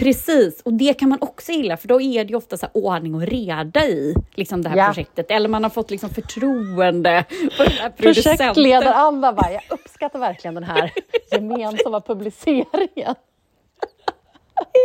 Precis, 0.00 0.62
och 0.62 0.72
det 0.72 0.94
kan 0.94 1.08
man 1.08 1.18
också 1.20 1.52
gilla 1.52 1.76
för 1.76 1.88
då 1.88 2.00
är 2.00 2.24
det 2.24 2.30
ju 2.30 2.36
ofta 2.36 2.56
så 2.56 2.66
ordning 2.74 3.14
och 3.14 3.22
reda 3.22 3.84
i 3.86 4.14
liksom 4.34 4.62
det 4.62 4.68
här 4.68 4.76
Ja. 4.76 4.86
projektet. 4.86 5.30
Eller 5.30 5.48
man 5.48 5.62
har 5.62 5.70
fått 5.70 5.90
liksom 5.90 6.10
förtroende 6.10 7.24
för 7.56 7.64
den 7.64 7.72
här 7.72 7.90
producenten. 7.90 8.36
Projektledaranda 8.54 9.32
bara, 9.32 9.52
jag 9.52 9.62
uppskattar 9.68 10.18
verkligen 10.18 10.54
den 10.54 10.64
här 10.64 10.92
gemensamma 11.32 12.00
publiceringen. 12.00 13.14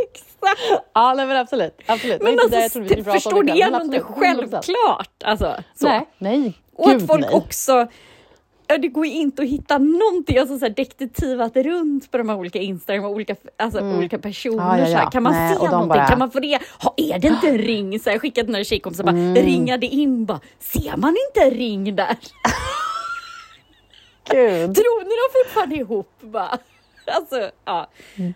Exakt. 0.06 0.84
Ja, 0.94 1.14
nej, 1.14 1.26
men 1.28 1.38
absolut. 1.38 1.80
absolut. 1.86 2.22
Men 2.22 2.40
alltså, 2.40 2.80
det 2.80 2.90
jag 2.90 2.96
vi 2.96 3.02
om 3.02 3.14
förstår 3.14 3.44
det 3.44 3.52
är 3.52 3.66
inte 3.66 3.78
absolut, 3.78 4.02
100%. 4.04 4.14
självklart. 4.20 5.24
Alltså, 5.24 5.56
så. 5.76 5.88
Nej, 5.88 6.06
nej. 6.18 6.54
Och 6.76 6.92
att 6.92 7.08
folk 7.08 7.22
nej. 7.22 7.34
också 7.34 7.88
det 8.68 8.88
går 8.88 9.06
ju 9.06 9.12
inte 9.14 9.42
att 9.42 9.48
hitta 9.50 9.78
någonting, 9.78 10.38
alltså 10.38 10.60
så 10.60 10.66
här 10.66 10.74
detektivat 10.74 11.56
runt 11.56 12.12
på 12.12 12.18
de 12.18 12.30
här 12.30 12.36
olika 12.38 12.60
Instagram 12.60 13.06
och 13.06 13.12
olika, 13.12 13.36
alltså, 13.58 13.80
olika 13.98 14.20
personer. 14.20 14.78
Ja, 14.78 14.80
ja, 14.80 14.86
Så 14.86 14.92
ja. 14.92 15.10
Kan 15.10 15.24
man 15.24 15.34
Nej, 15.34 15.56
se 15.56 15.64
någonting? 15.66 15.88
bara- 15.90 16.08
Kan 16.08 16.20
man 16.20 16.32
få 16.32 16.40
det? 16.40 16.60
Ha, 16.80 16.94
är 16.98 17.20
det 17.20 17.28
inte 17.28 17.48
en 17.50 17.58
ring? 17.74 18.00
Så 18.00 18.10
här, 18.10 18.12
jag 18.16 18.22
skickade 18.22 18.52
några 18.52 18.64
tjejkompisar 18.64 19.04
bara 19.04 19.16
ringade 19.16 19.86
in 19.86 20.26
bara, 20.26 20.40
ser 20.60 20.98
man 20.98 21.16
inte 21.30 21.42
en 21.48 21.52
ring 21.60 21.96
där? 21.96 22.18
Gud. 24.30 24.76
Tror 24.76 25.04
ni 25.04 25.10
de 25.10 25.44
fortfarande 25.44 25.76
är 25.76 25.80
ihop? 25.80 26.10
Bara. 26.22 26.58
Alltså, 27.06 27.50
ja. 27.66 27.88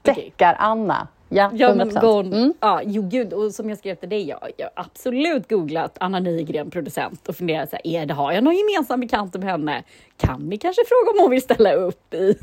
Deckar-Anna. 0.04 1.08
Ja, 1.30 1.52
Ja 1.54 1.74
men 1.76 1.92
100%. 1.92 2.02
Gon, 2.02 2.34
Mm. 2.34 2.54
ja 2.60 2.82
jo 2.84 3.02
gud 3.02 3.34
och 3.34 3.52
som 3.52 3.70
jag 3.70 3.78
skrev 3.78 3.96
till 3.96 4.10
dig, 4.10 4.28
jag 4.28 4.40
jag 4.58 4.66
har 4.76 4.84
absolut 4.84 5.50
googlat 5.50 5.98
Anna 6.00 6.20
Nygren 6.20 6.70
producent 6.72 7.28
och 7.28 7.36
funderat 7.36 7.70
så 7.70 7.76
här, 7.76 7.88
är 8.02 8.06
det, 8.06 8.14
har 8.14 8.32
jag 8.32 8.44
någon 8.44 8.56
gemensam 8.56 9.00
bekant 9.00 9.34
med 9.34 9.44
henne? 9.44 9.84
Kan 10.18 10.50
vi 10.50 10.58
kanske 10.58 10.82
fråga 10.88 11.12
om 11.18 11.22
hon 11.24 11.32
vill 11.32 11.42
ställa 11.42 11.74
upp 11.74 12.14
i, 12.14 12.36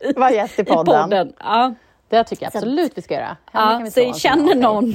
i, 0.00 0.12
Var 0.16 0.30
gäst 0.30 0.58
i 0.58 0.62
i 0.62 0.64
podden. 0.64 1.32
Ja, 1.38 1.74
Det 2.08 2.24
tycker 2.24 2.42
jag 2.44 2.56
absolut 2.56 2.92
vi 2.98 3.02
ska 3.02 3.14
göra. 3.14 3.24
Henne 3.52 3.70
kan 3.72 3.78
ja 3.80 3.90
vi 3.94 4.12
så 4.12 4.18
känner 4.18 4.54
någon 4.54 4.94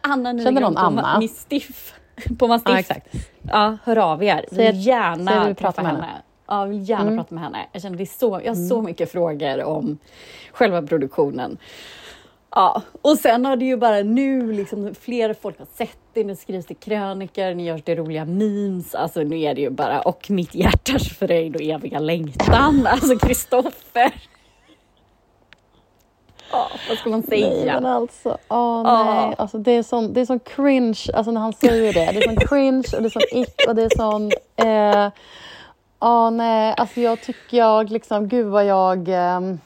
Anna 0.00 0.32
Nygren 0.32 0.54
någon 0.54 0.76
Anna? 0.76 1.02
Ma- 1.02 1.18
Mistiff, 1.18 1.94
på 2.38 2.46
Mastiff, 2.46 2.72
Ja, 2.72 2.78
exakt. 2.78 3.08
ja, 3.42 3.76
hör 3.84 3.96
av 3.98 4.22
er. 4.22 4.44
Säg- 4.52 4.72
Vill 4.72 4.86
gärna 4.86 5.48
vi 5.48 5.54
pratar 5.54 5.82
med 5.82 5.92
henne. 5.92 6.02
henne. 6.04 6.12
Mm. 6.12 6.22
Ja, 6.48 6.60
jag 6.60 6.66
vill 6.68 6.88
gärna 6.88 7.16
prata 7.16 7.34
med 7.34 7.44
henne. 7.44 7.66
Jag 7.72 7.82
känner 7.82 7.96
det 7.96 8.02
är 8.04 8.18
så, 8.18 8.40
jag 8.44 8.50
har 8.54 8.68
så 8.68 8.82
mycket 8.82 9.12
frågor 9.12 9.62
om 9.64 9.98
själva 10.52 10.82
produktionen. 10.82 11.58
Ja, 12.56 12.82
och 13.02 13.18
sen 13.18 13.44
har 13.44 13.56
det 13.56 13.64
ju 13.64 13.76
bara 13.76 14.02
nu 14.02 14.52
liksom 14.52 14.94
fler 14.94 15.34
folk 15.34 15.58
har 15.58 15.66
sett 15.76 15.98
det, 16.12 16.24
nu 16.24 16.36
skrivs 16.36 16.66
det 16.66 16.74
krönikor, 16.74 17.54
nu 17.54 17.62
görs 17.62 17.82
det 17.84 17.94
roliga 17.94 18.24
memes, 18.24 18.94
alltså 18.94 19.20
nu 19.20 19.40
är 19.40 19.54
det 19.54 19.60
ju 19.60 19.70
bara 19.70 20.00
och 20.00 20.30
mitt 20.30 20.54
hjärtas 20.54 21.08
fröjd 21.08 21.56
och 21.56 21.62
eviga 21.62 21.98
längtan, 21.98 22.86
alltså 22.90 23.18
Kristoffer. 23.18 24.12
Ja, 26.52 26.68
vad 26.88 26.98
ska 26.98 27.10
man 27.10 27.22
Nej, 27.28 27.40
säga? 27.42 27.74
men 27.80 27.86
alltså, 27.92 28.28
åh 28.48 28.82
Ja. 28.84 29.04
nej. 29.26 29.34
Alltså, 29.38 29.58
det, 29.58 29.70
är 29.72 29.82
sån, 29.82 30.12
det 30.12 30.20
är 30.20 30.24
sån 30.24 30.40
cringe, 30.40 30.98
alltså 31.14 31.30
när 31.32 31.40
han 31.40 31.52
säger 31.52 31.92
det. 31.92 32.12
Det 32.12 32.18
är 32.18 32.22
sån 32.22 32.36
cringe 32.36 32.84
och 32.96 33.02
det 33.02 33.08
är 33.08 33.10
sån 33.10 33.38
ick 33.40 33.68
och 33.68 33.74
det 33.74 33.82
är 33.82 33.96
sån... 33.96 34.30
Eh, 34.68 35.08
åh 36.00 36.30
nej, 36.30 36.74
alltså 36.76 37.00
jag 37.00 37.20
tycker 37.22 37.56
jag 37.56 37.90
liksom, 37.90 38.28
gud 38.28 38.46
vad 38.46 38.66
jag... 38.66 39.08
ehm, 39.08 39.58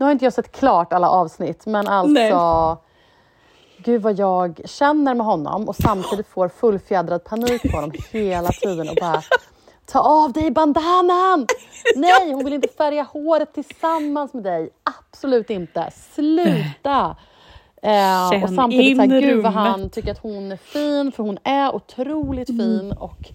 nu 0.00 0.04
har 0.04 0.12
inte 0.12 0.24
jag 0.24 0.32
sett 0.32 0.52
klart 0.52 0.92
alla 0.92 1.10
avsnitt, 1.10 1.66
men 1.66 1.88
alltså... 1.88 2.12
Nej. 2.12 2.76
Gud 3.84 4.02
vad 4.02 4.18
jag 4.18 4.60
känner 4.64 5.14
med 5.14 5.26
honom 5.26 5.68
och 5.68 5.76
samtidigt 5.76 6.26
får 6.26 6.48
fullfjädrad 6.48 7.24
panik 7.24 7.62
på 7.62 7.76
honom 7.76 7.92
hela 8.10 8.48
tiden 8.48 8.88
och 8.88 8.96
bara 9.00 9.22
Ta 9.86 10.00
av 10.00 10.32
dig 10.32 10.50
bandanan! 10.50 11.46
Nej, 11.96 12.32
hon 12.32 12.44
vill 12.44 12.54
inte 12.54 12.68
färga 12.68 13.02
håret 13.02 13.54
tillsammans 13.54 14.34
med 14.34 14.42
dig. 14.42 14.70
Absolut 14.82 15.50
inte. 15.50 15.90
Sluta! 16.14 17.16
Eh, 17.82 18.42
och 18.42 18.50
samtidigt 18.50 18.96
så 18.96 19.02
här, 19.02 19.20
gud 19.20 19.42
vad 19.42 19.52
han 19.52 19.90
tycker 19.90 20.10
att 20.12 20.18
hon 20.18 20.52
är 20.52 20.56
fin, 20.56 21.12
för 21.12 21.22
hon 21.22 21.38
är 21.44 21.74
otroligt 21.74 22.48
Mm. 22.48 22.60
fin 22.80 22.92
och 22.92 23.30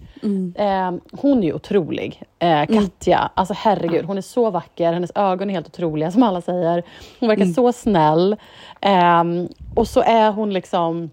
eh, 0.60 0.92
hon 1.12 1.38
är 1.38 1.42
ju 1.46 1.52
otrolig. 1.54 2.22
Eh, 2.38 2.66
Katja, 2.66 3.30
alltså 3.34 3.54
herregud, 3.58 4.04
hon 4.04 4.18
är 4.18 4.22
så 4.22 4.50
vacker, 4.50 4.92
hennes 4.92 5.12
ögon 5.14 5.50
är 5.50 5.54
helt 5.54 5.66
otroliga 5.66 6.10
som 6.10 6.22
alla 6.22 6.40
säger. 6.40 6.82
Hon 7.20 7.28
Mm. 7.30 7.38
verkar 7.38 7.52
så 7.52 7.72
snäll. 7.72 8.36
Ehm, 8.80 9.48
och 9.74 9.88
så 9.88 10.00
är 10.02 10.30
hon 10.32 10.52
liksom 10.52 11.10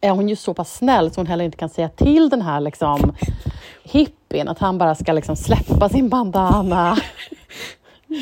är 0.00 0.10
hon 0.10 0.28
ju 0.28 0.36
så 0.36 0.54
pass 0.54 0.74
snäll 0.74 1.10
så 1.10 1.20
hon 1.20 1.26
heller 1.26 1.44
inte 1.44 1.56
kan 1.56 1.68
säga 1.68 1.88
till 1.88 2.28
den 2.28 2.42
här 2.42 2.60
liksom 2.60 3.12
hippien 3.84 4.48
att 4.48 4.58
han 4.58 4.78
bara 4.78 4.94
ska 4.94 5.12
liksom 5.12 5.36
släppa 5.36 5.88
sin 5.88 6.08
bandana. 6.08 6.96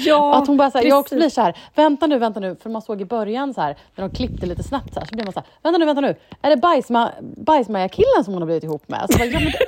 Ja, 0.05 0.35
att 0.35 0.47
hon 0.47 0.57
bara 0.57 0.71
så 0.71 0.79
här, 0.79 0.85
jag 0.85 0.99
också 1.01 1.15
blir 1.15 1.29
så 1.29 1.41
här, 1.41 1.57
vänta 1.75 2.07
nu, 2.07 2.19
vänta 2.19 2.41
nu, 2.41 2.57
för 2.63 2.71
man 2.71 2.83
såg 2.83 3.01
i 3.01 3.05
början 3.05 3.55
så 3.55 3.61
här, 3.61 3.77
när 3.95 4.09
de 4.09 4.15
klippte 4.17 4.47
lite 4.47 4.63
snabbt 4.63 4.95
så 4.95 5.01
här, 5.01 5.07
så 5.07 5.15
blev 5.15 5.27
man 5.27 5.33
så 5.33 5.41
här, 5.41 5.47
vänta 5.63 5.79
nu, 5.79 5.85
vänta 5.85 6.01
nu, 6.01 6.15
är 6.43 6.51
det 6.51 6.57
bajsma, 6.57 7.11
bajsmaja-killen 7.37 8.25
som 8.25 8.33
hon 8.35 8.43
har 8.43 8.47
blivit 8.47 8.65
ihop 8.65 8.89
med? 8.89 9.07
Så 9.11 9.19
bara, 9.19 9.25
ja 9.27 9.41
men 9.41 9.53
det 9.53 9.59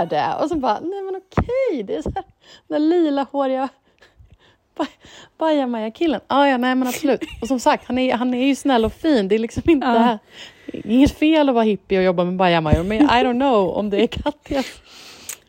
är 0.00 0.06
det! 0.06 0.42
Och 0.42 0.48
så 0.48 0.56
bara, 0.56 0.80
nej 0.80 1.02
men 1.02 1.16
okej, 1.16 1.82
det 1.82 1.96
är 1.96 2.02
så 2.02 2.12
här, 2.14 2.24
den 2.68 2.88
lilahåriga 2.88 3.68
baj- 4.76 4.88
bajamaja-killen. 5.38 6.20
Ah, 6.26 6.46
ja, 6.46 6.56
nej 6.56 6.74
men 6.74 6.88
absolut. 6.88 7.20
Och 7.42 7.48
som 7.48 7.60
sagt, 7.60 7.86
han 7.86 7.98
är, 7.98 8.14
han 8.14 8.34
är 8.34 8.46
ju 8.46 8.54
snäll 8.54 8.84
och 8.84 8.92
fin, 8.92 9.28
det 9.28 9.34
är 9.34 9.38
liksom 9.38 9.62
inte, 9.66 9.86
Ja. 9.86 10.18
inget 10.84 11.18
fel 11.18 11.48
att 11.48 11.54
vara 11.54 11.64
hippie 11.64 11.98
och 11.98 12.04
jobba 12.04 12.24
med 12.24 12.36
bajamajor, 12.36 12.82
men 12.82 13.02
I 13.02 13.06
don't 13.06 13.40
know 13.40 13.70
om 13.70 13.90
det 13.90 14.02
är 14.02 14.06
Katjas 14.06 14.66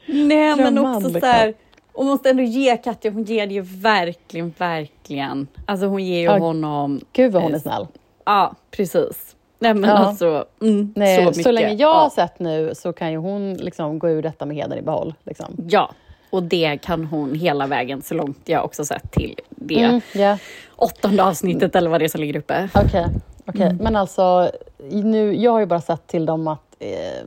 Nej 0.07 0.55
men 0.55 0.77
också 0.77 0.99
liksom. 0.99 1.21
så 1.21 1.25
här, 1.27 1.53
och 1.95 2.05
måste 2.05 2.29
ändå 2.29 2.43
ge 2.43 2.77
Katja, 2.77 3.11
hon 3.11 3.23
ger 3.23 3.47
det 3.47 3.53
ju 3.53 3.61
verkligen, 3.61 4.53
verkligen. 4.57 5.47
Alltså 5.65 5.85
hon 5.85 6.03
ger 6.05 6.17
ju 6.19 6.23
Ja. 6.25 6.37
honom, 6.37 7.01
Gud 7.13 7.31
vad 7.31 7.43
hon 7.43 7.53
är 7.55 7.59
snäll. 7.59 7.87
ja 8.25 8.55
precis. 8.71 9.35
Nej 9.59 9.73
men 9.73 9.89
Ja. 9.89 9.95
alltså, 9.95 10.45
mm, 10.61 10.93
Nej, 10.95 11.25
så 11.33 11.43
så, 11.43 11.51
länge 11.51 11.73
jag 11.73 11.93
har 11.93 12.03
ja. 12.03 12.09
sett 12.15 12.39
nu 12.39 12.71
så 12.75 12.93
kan 12.93 13.11
ju 13.11 13.17
hon 13.17 13.53
liksom 13.53 13.99
gå 13.99 14.09
ur 14.09 14.21
detta 14.21 14.45
med 14.45 14.57
heder 14.57 14.77
i 14.77 14.81
behåll. 14.81 15.13
Liksom. 15.23 15.55
ja, 15.69 15.91
och 16.29 16.43
det 16.43 16.77
kan 16.81 17.05
hon 17.05 17.35
hela 17.35 17.67
vägen 17.67 18.01
så 18.01 18.13
långt 18.15 18.39
jag 18.45 18.65
också 18.65 18.85
sett 18.85 19.11
till 19.11 19.35
det 19.49 19.83
Mm, 19.83 20.01
ja. 20.15 20.37
åttonde 20.75 21.23
avsnittet 21.23 21.75
eller 21.75 21.89
vad 21.89 22.01
det 22.01 22.05
är 22.05 22.09
som 22.09 22.21
ligger 22.21 22.37
uppe. 22.39 22.69
Okej, 22.73 23.05
okej. 23.45 23.61
Mm. 23.65 23.77
men 23.77 23.95
alltså 23.95 24.51
nu, 24.91 25.35
jag 25.35 25.51
har 25.51 25.59
ju 25.59 25.65
bara 25.65 25.81
sett 25.81 26.07
till 26.07 26.25
dem 26.25 26.47
att 26.47 26.75
eh, 26.79 27.25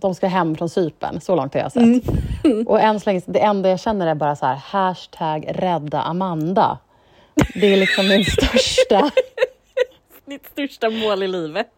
de 0.00 0.14
ska 0.14 0.26
hem 0.26 0.56
från 0.56 0.68
Cypern. 0.68 1.20
Så 1.20 1.34
långt 1.36 1.54
har 1.54 1.60
jag 1.60 1.72
sett. 1.72 1.82
Mm. 2.44 2.66
Och 2.66 2.80
än 2.80 3.00
så 3.00 3.10
länge, 3.10 3.22
det 3.26 3.38
enda 3.40 3.68
jag 3.68 3.80
känner 3.80 4.06
är 4.06 4.14
bara 4.14 4.36
så 4.36 4.46
här, 4.46 4.54
hashtag 4.54 5.44
rädda 5.48 6.02
Amanda. 6.02 6.78
Det 7.54 7.72
är 7.72 7.76
liksom 7.76 8.08
min 8.08 8.24
största, 8.24 9.10
Ditt 10.26 10.46
största 10.46 10.90
mål 10.90 11.22
i 11.22 11.28
livet. 11.28 11.70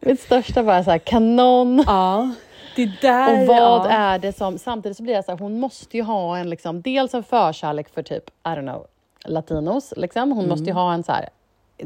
mitt 0.00 0.20
största 0.20 0.62
bara 0.62 0.84
så 0.84 0.90
här, 0.90 0.98
kanon. 0.98 1.84
Ja, 1.86 2.30
det 2.76 2.90
där 3.00 3.40
Och 3.40 3.46
vad 3.46 3.56
ja. 3.56 3.88
är 3.88 4.18
det 4.18 4.32
som, 4.32 4.58
samtidigt 4.58 4.96
så 4.96 5.02
blir 5.02 5.14
jag 5.14 5.24
så 5.24 5.30
här, 5.32 5.38
hon 5.38 5.60
måste 5.60 5.96
ju 5.96 6.02
ha 6.02 6.38
en 6.38 6.50
liksom, 6.50 6.82
dels 6.82 7.14
en 7.14 7.22
förkärlek 7.22 7.88
för 7.94 8.02
typ, 8.02 8.28
I 8.28 8.48
don't 8.48 8.62
know, 8.62 8.86
latinos 9.24 9.94
liksom. 9.96 10.32
Hon 10.32 10.48
måste 10.48 10.64
ju 10.64 10.72
ha 10.72 10.94
en 10.94 11.02
så 11.02 11.12
här, 11.12 11.28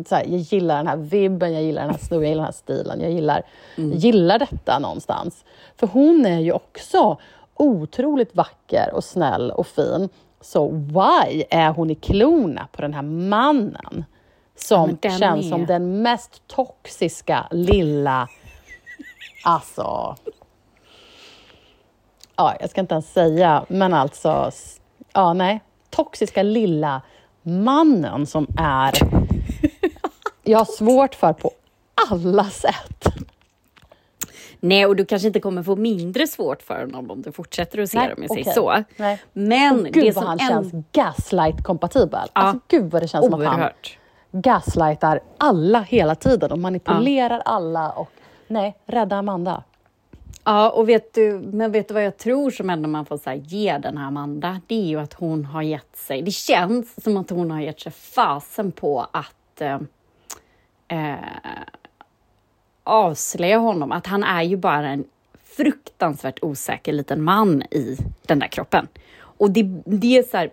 så 0.09 0.15
här, 0.15 0.25
jag 0.25 0.38
gillar 0.41 0.76
den 0.76 0.87
här 0.87 0.97
vibben, 0.97 1.53
jag 1.53 1.62
gillar 1.62 1.83
den 1.83 1.91
här 1.91 1.99
snurren, 1.99 2.23
jag 2.23 2.29
gillar 2.31 2.43
den 2.43 2.45
här 2.45 2.53
stilen, 2.53 3.00
jag 3.00 3.11
gillar, 3.12 3.43
jag 3.76 3.95
gillar 3.95 4.38
detta 4.38 4.79
någonstans. 4.79 5.45
För 5.76 5.87
hon 5.87 6.26
är 6.26 6.38
ju 6.38 6.53
också 6.53 7.17
otroligt 7.55 8.37
vacker 8.37 8.91
och 8.95 9.05
snäll 9.05 9.50
och 9.50 9.67
fin. 9.67 10.09
Så 10.41 10.69
why 10.69 11.45
är 11.50 11.71
hon 11.71 11.91
i 11.91 11.95
klorna 11.95 12.69
på 12.73 12.83
den 12.83 12.95
här 12.95 13.03
mannen? 13.03 14.05
Som 14.57 14.99
känns 15.03 15.47
är- 15.47 15.50
som 15.50 15.67
den 15.67 16.03
mest 16.03 16.43
toxiska 16.47 17.47
lilla, 17.50 18.29
alltså 19.45 20.17
ja, 22.37 22.55
jag 22.61 22.71
ska 22.71 22.81
inte 22.81 22.95
ens 22.95 23.12
säga, 23.12 23.65
men 23.69 23.95
alltså, 23.95 24.50
ja 25.12 25.33
nej, 25.33 25.61
toxiska 25.91 26.43
lilla 26.43 27.03
mannen 27.43 28.26
som 28.26 28.47
är, 28.59 28.93
jag 30.47 30.59
har 30.59 30.65
svårt 30.65 31.15
för 31.15 31.33
på 31.33 31.50
alla 32.11 32.45
sätt. 32.45 33.05
Nej, 34.61 34.87
och 34.87 34.97
du 34.97 35.05
kanske 35.05 35.26
inte 35.29 35.41
kommer 35.41 35.62
få 35.62 35.76
mindre 35.76 36.26
svårt 36.26 36.62
för 36.62 36.81
honom 36.81 37.11
om 37.11 37.23
du 37.23 37.33
fortsätter 37.33 37.79
att 37.83 37.91
se 37.91 37.99
Nej, 37.99 38.09
dem, 38.09 38.19
jag 38.23 38.31
säger 38.31 38.43
okej. 38.43 38.55
så. 38.55 38.85
Nej. 39.03 39.23
Men 39.33 39.79
Och 39.81 39.85
gud 39.93 40.05
det 40.05 40.11
vad 40.11 40.15
som 40.15 40.26
han 40.26 40.41
en- 40.41 40.49
känns 40.71 40.87
gaslight-kompatibel. 40.93 42.29
Alltså 42.33 42.61
gud 42.69 42.91
vad 42.91 43.03
det 43.03 43.09
känns 43.09 43.25
som 43.25 43.35
att 43.35 43.47
han 43.47 43.55
oerhört. 43.61 43.99
gaslightar 44.33 45.21
alla 45.38 45.81
hela 45.81 46.15
tiden 46.15 46.53
och 46.53 46.59
manipulerar 46.59 47.43
alla 47.45 47.91
och 47.91 48.11
nej, 48.47 48.76
rädda 48.87 49.17
Amanda. 49.17 49.62
Ja, 50.45 50.71
och 50.71 50.88
vet 50.88 51.15
du, 51.15 51.33
men 51.53 51.73
vet 51.73 51.88
du 51.88 51.95
vad 51.95 52.05
jag 52.05 52.17
tror 52.17 52.50
som 52.50 52.71
ändå 52.71 52.88
man 52.88 53.07
får 53.07 53.17
så 53.17 53.31
här, 53.31 53.37
ge 53.37 53.79
den 53.79 53.97
här 53.97 54.07
Amanda? 54.07 54.61
Det 54.67 54.75
är 54.75 54.87
ju 54.87 55.00
att 55.00 55.15
hon 55.15 55.45
har 55.45 55.62
gett 55.62 55.97
sig, 55.97 56.23
det 56.23 56.31
känns 56.31 57.03
som 57.05 57.17
att 57.17 57.31
hon 57.31 57.50
har 57.50 57.61
gett 57.61 57.81
sig 57.81 57.93
fasen 57.93 58.73
på 58.73 59.07
att 59.12 59.61
eh, 59.61 59.79
eh, 60.88 61.14
avslöja 62.85 63.59
honom, 63.59 63.93
att 63.93 64.07
han 64.07 64.25
är 64.25 64.43
ju 64.43 64.57
bara 64.57 64.88
en 64.88 65.05
fruktansvärt 65.57 66.38
osäker 66.43 66.93
liten 66.93 67.23
man 67.23 67.62
i 67.62 67.99
den 68.23 68.38
där 68.38 68.49
kroppen. 68.49 68.88
Och 69.19 69.50
det, 69.50 69.62
det 69.85 70.19
är 70.19 70.23
så 70.23 70.37
här, 70.37 70.50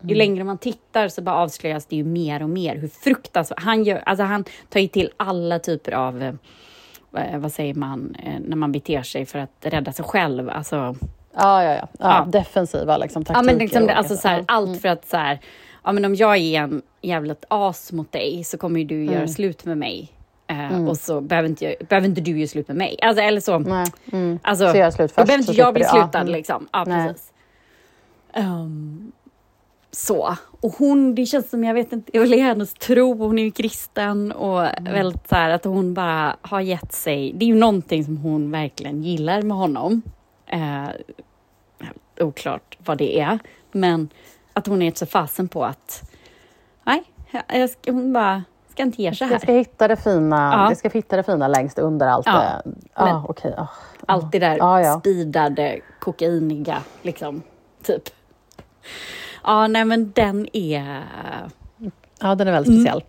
ju 0.00 0.14
längre 0.14 0.44
man 0.44 0.58
tittar 0.58 1.08
så 1.08 1.22
bara 1.22 1.36
avslöjas 1.36 1.86
det 1.86 1.96
ju 1.96 2.04
mer 2.04 2.42
och 2.42 2.50
mer 2.50 2.76
hur 2.76 2.88
fruktansvärt... 2.88 3.62
Han, 3.62 3.84
gör, 3.84 4.02
alltså 4.06 4.24
han 4.24 4.44
tar 4.68 4.80
ju 4.80 4.88
till 4.88 5.10
alla 5.16 5.58
typer 5.58 5.92
av, 5.92 6.22
eh, 6.22 7.38
vad 7.38 7.52
säger 7.52 7.74
man, 7.74 8.16
eh, 8.24 8.40
när 8.40 8.56
man 8.56 8.72
beter 8.72 9.02
sig 9.02 9.26
för 9.26 9.38
att 9.38 9.50
rädda 9.60 9.92
sig 9.92 10.04
själv. 10.04 10.50
Alltså, 10.50 10.96
Ja, 11.34 11.64
ja, 11.64 11.74
ja. 11.74 11.74
ja, 11.80 11.88
Ja. 11.98 12.24
Defensiva 12.24 12.96
liksom, 12.96 13.24
taktiker. 13.24 13.38
ja, 13.38 13.52
men 13.52 13.58
liksom, 13.58 13.90
alltså, 13.94 14.16
så 14.16 14.28
här, 14.28 14.44
allt 14.48 14.80
för 14.80 14.88
att 14.88 15.08
så 15.08 15.16
här, 15.16 15.38
ja, 15.88 15.92
men 15.92 16.04
om 16.04 16.14
jag 16.14 16.36
är 16.36 16.60
en 16.60 16.82
jävligt 17.02 17.44
as 17.48 17.92
mot 17.92 18.12
dig 18.12 18.44
så 18.44 18.58
kommer 18.58 18.80
ju 18.80 18.86
du 18.86 19.02
Mm. 19.02 19.14
göra 19.14 19.28
slut 19.28 19.64
med 19.64 19.78
mig. 19.78 20.12
Eh, 20.46 20.88
Och 20.88 20.96
så 20.96 21.20
behöver 21.20 21.48
inte, 21.48 21.64
jag- 21.64 21.86
behöver 21.88 22.08
inte 22.08 22.20
du 22.20 22.38
göra 22.38 22.48
slut 22.48 22.68
med 22.68 22.76
mig. 22.76 22.96
Alltså, 23.02 23.22
eller 23.22 23.40
så. 23.40 23.58
Nej, 23.58 23.86
mm. 24.12 24.38
Alltså, 24.42 24.70
Så 24.70 24.76
gör 24.76 24.84
jag 24.84 24.92
slut 24.92 25.10
då 25.10 25.14
först, 25.14 25.26
behöver 25.26 25.44
så 25.44 25.52
inte 25.52 25.60
jag 25.60 25.74
bli 25.74 25.82
du. 25.82 25.86
Ja, 25.86 25.92
slutad 25.92 26.18
mm. 26.20 26.32
liksom. 26.32 26.68
Ja, 26.72 26.84
Nej. 26.86 27.08
precis. 27.08 27.32
Um, 28.36 29.12
så. 29.90 30.36
Och 30.60 30.72
hon, 30.78 31.14
det 31.14 31.26
känns 31.26 31.50
som, 31.50 31.64
jag 31.64 31.74
vet 31.74 31.92
inte, 31.92 32.10
jag 32.14 32.22
vill 32.22 32.42
hennes 32.42 32.74
tro, 32.74 33.14
hon 33.14 33.38
är 33.38 33.42
ju 33.42 33.50
kristen 33.50 34.32
och 34.32 34.66
mm. 34.66 34.92
väldigt 34.92 35.28
så 35.28 35.34
här 35.34 35.50
att 35.50 35.64
hon 35.64 35.94
bara 35.94 36.36
har 36.42 36.60
gett 36.60 36.92
sig, 36.92 37.32
det 37.36 37.44
är 37.44 37.46
ju 37.46 37.54
någonting 37.54 38.04
som 38.04 38.16
hon 38.16 38.50
verkligen 38.50 39.02
gillar 39.02 39.42
med 39.42 39.56
honom. 39.56 40.02
Eh, 40.46 40.88
oklart 42.20 42.76
vad 42.84 42.98
det 42.98 43.20
är, 43.20 43.38
men 43.72 44.08
att 44.58 44.66
hon 44.66 44.82
är 44.82 44.92
sig 44.92 45.08
fasen 45.08 45.48
på 45.48 45.64
att 45.64 46.10
nej, 46.84 47.02
jag 47.48 47.70
ska, 47.70 47.92
hon 47.92 48.12
bara 48.12 48.42
ska 48.70 48.82
inte 48.82 49.02
ge 49.02 49.14
sig 49.14 49.26
här. 49.26 49.34
Jag 49.34 49.42
ska 49.42 49.52
hitta 49.52 49.88
det 49.88 49.96
fina, 49.96 50.52
ja. 50.52 50.68
jag 50.68 50.78
ska 50.78 50.88
hitta 50.88 51.16
det 51.16 51.22
fina 51.22 51.48
längst 51.48 51.78
under 51.78 52.06
allt 52.06 52.26
ja. 52.26 52.62
det. 52.64 52.72
Ah, 52.94 53.24
okay. 53.28 53.52
ah. 53.56 53.68
Allt 54.06 54.32
det 54.32 54.38
där 54.38 54.58
ah, 54.60 54.80
ja. 54.80 55.00
speedade, 55.00 55.80
kokainiga, 56.00 56.82
liksom, 57.02 57.42
typ. 57.82 58.02
Ja, 59.44 59.66
nej 59.66 59.84
men 59.84 60.12
den 60.12 60.48
är... 60.52 61.04
Ja, 62.20 62.34
den 62.34 62.48
är 62.48 62.52
väldigt 62.52 62.72
mm. 62.72 62.80
speciell. 62.80 63.04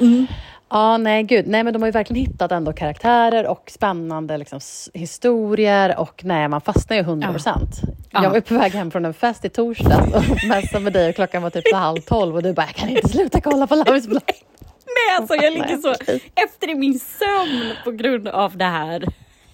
Mm. 0.00 0.26
Ja, 0.68 0.96
nej 0.96 1.22
gud. 1.22 1.46
Nej, 1.46 1.64
men 1.64 1.72
de 1.72 1.82
har 1.82 1.86
ju 1.86 1.92
verkligen 1.92 2.26
hittat 2.26 2.52
ändå 2.52 2.72
karaktärer 2.72 3.46
och 3.46 3.70
spännande 3.70 4.38
liksom, 4.38 4.60
historier 4.94 5.98
och 5.98 6.24
nej, 6.24 6.48
man 6.48 6.60
fastnar 6.60 6.96
ju 6.96 7.02
100 7.02 7.32
procent. 7.32 7.80
Ja. 8.10 8.22
Jag 8.22 8.30
var 8.30 8.40
på 8.40 8.54
väg 8.54 8.72
hem 8.72 8.90
från 8.90 9.04
en 9.04 9.14
fest 9.14 9.44
i 9.44 9.48
torsdags 9.48 10.14
och 10.14 10.22
messade 10.48 10.84
med 10.84 10.92
dig 10.92 11.08
och 11.08 11.14
klockan 11.14 11.42
var 11.42 11.50
typ 11.50 11.68
så 11.68 11.76
halv 11.76 12.00
tolv 12.00 12.36
och 12.36 12.42
du 12.42 12.52
bara, 12.52 12.66
jag 12.66 12.74
kan 12.74 12.88
inte 12.88 13.08
sluta 13.08 13.40
kolla 13.40 13.66
på 13.66 13.74
Love 13.74 13.96
is 13.96 14.06
blind. 14.06 14.22
Nej, 14.86 15.16
alltså 15.18 15.34
jag 15.34 15.52
ligger 15.52 15.76
så 15.76 15.94
efter 16.34 16.70
i 16.70 16.74
min 16.74 16.98
sömn 16.98 17.72
på 17.84 17.90
grund 17.90 18.28
av 18.28 18.56
det 18.56 18.64
här. 18.64 19.04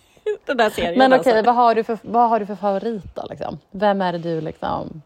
Den 0.47 0.61
här 0.61 0.71
serien. 0.71 0.99
Men 0.99 1.13
okej, 1.13 1.21
okay, 1.21 1.33
alltså. 1.33 1.47
vad, 1.47 1.55
har 1.55 1.75
du 1.75 1.85
för, 1.85 1.99
vad 2.03 2.29
har 2.29 2.41
du 2.41 2.47
för 2.47 2.57
favorit 2.57 3.15
då? 3.15 3.27
Liksom? 3.31 3.59
Vem 3.71 4.03
är 4.03 4.13
det 4.13 4.19
du 4.19 4.41
liksom... 4.41 5.03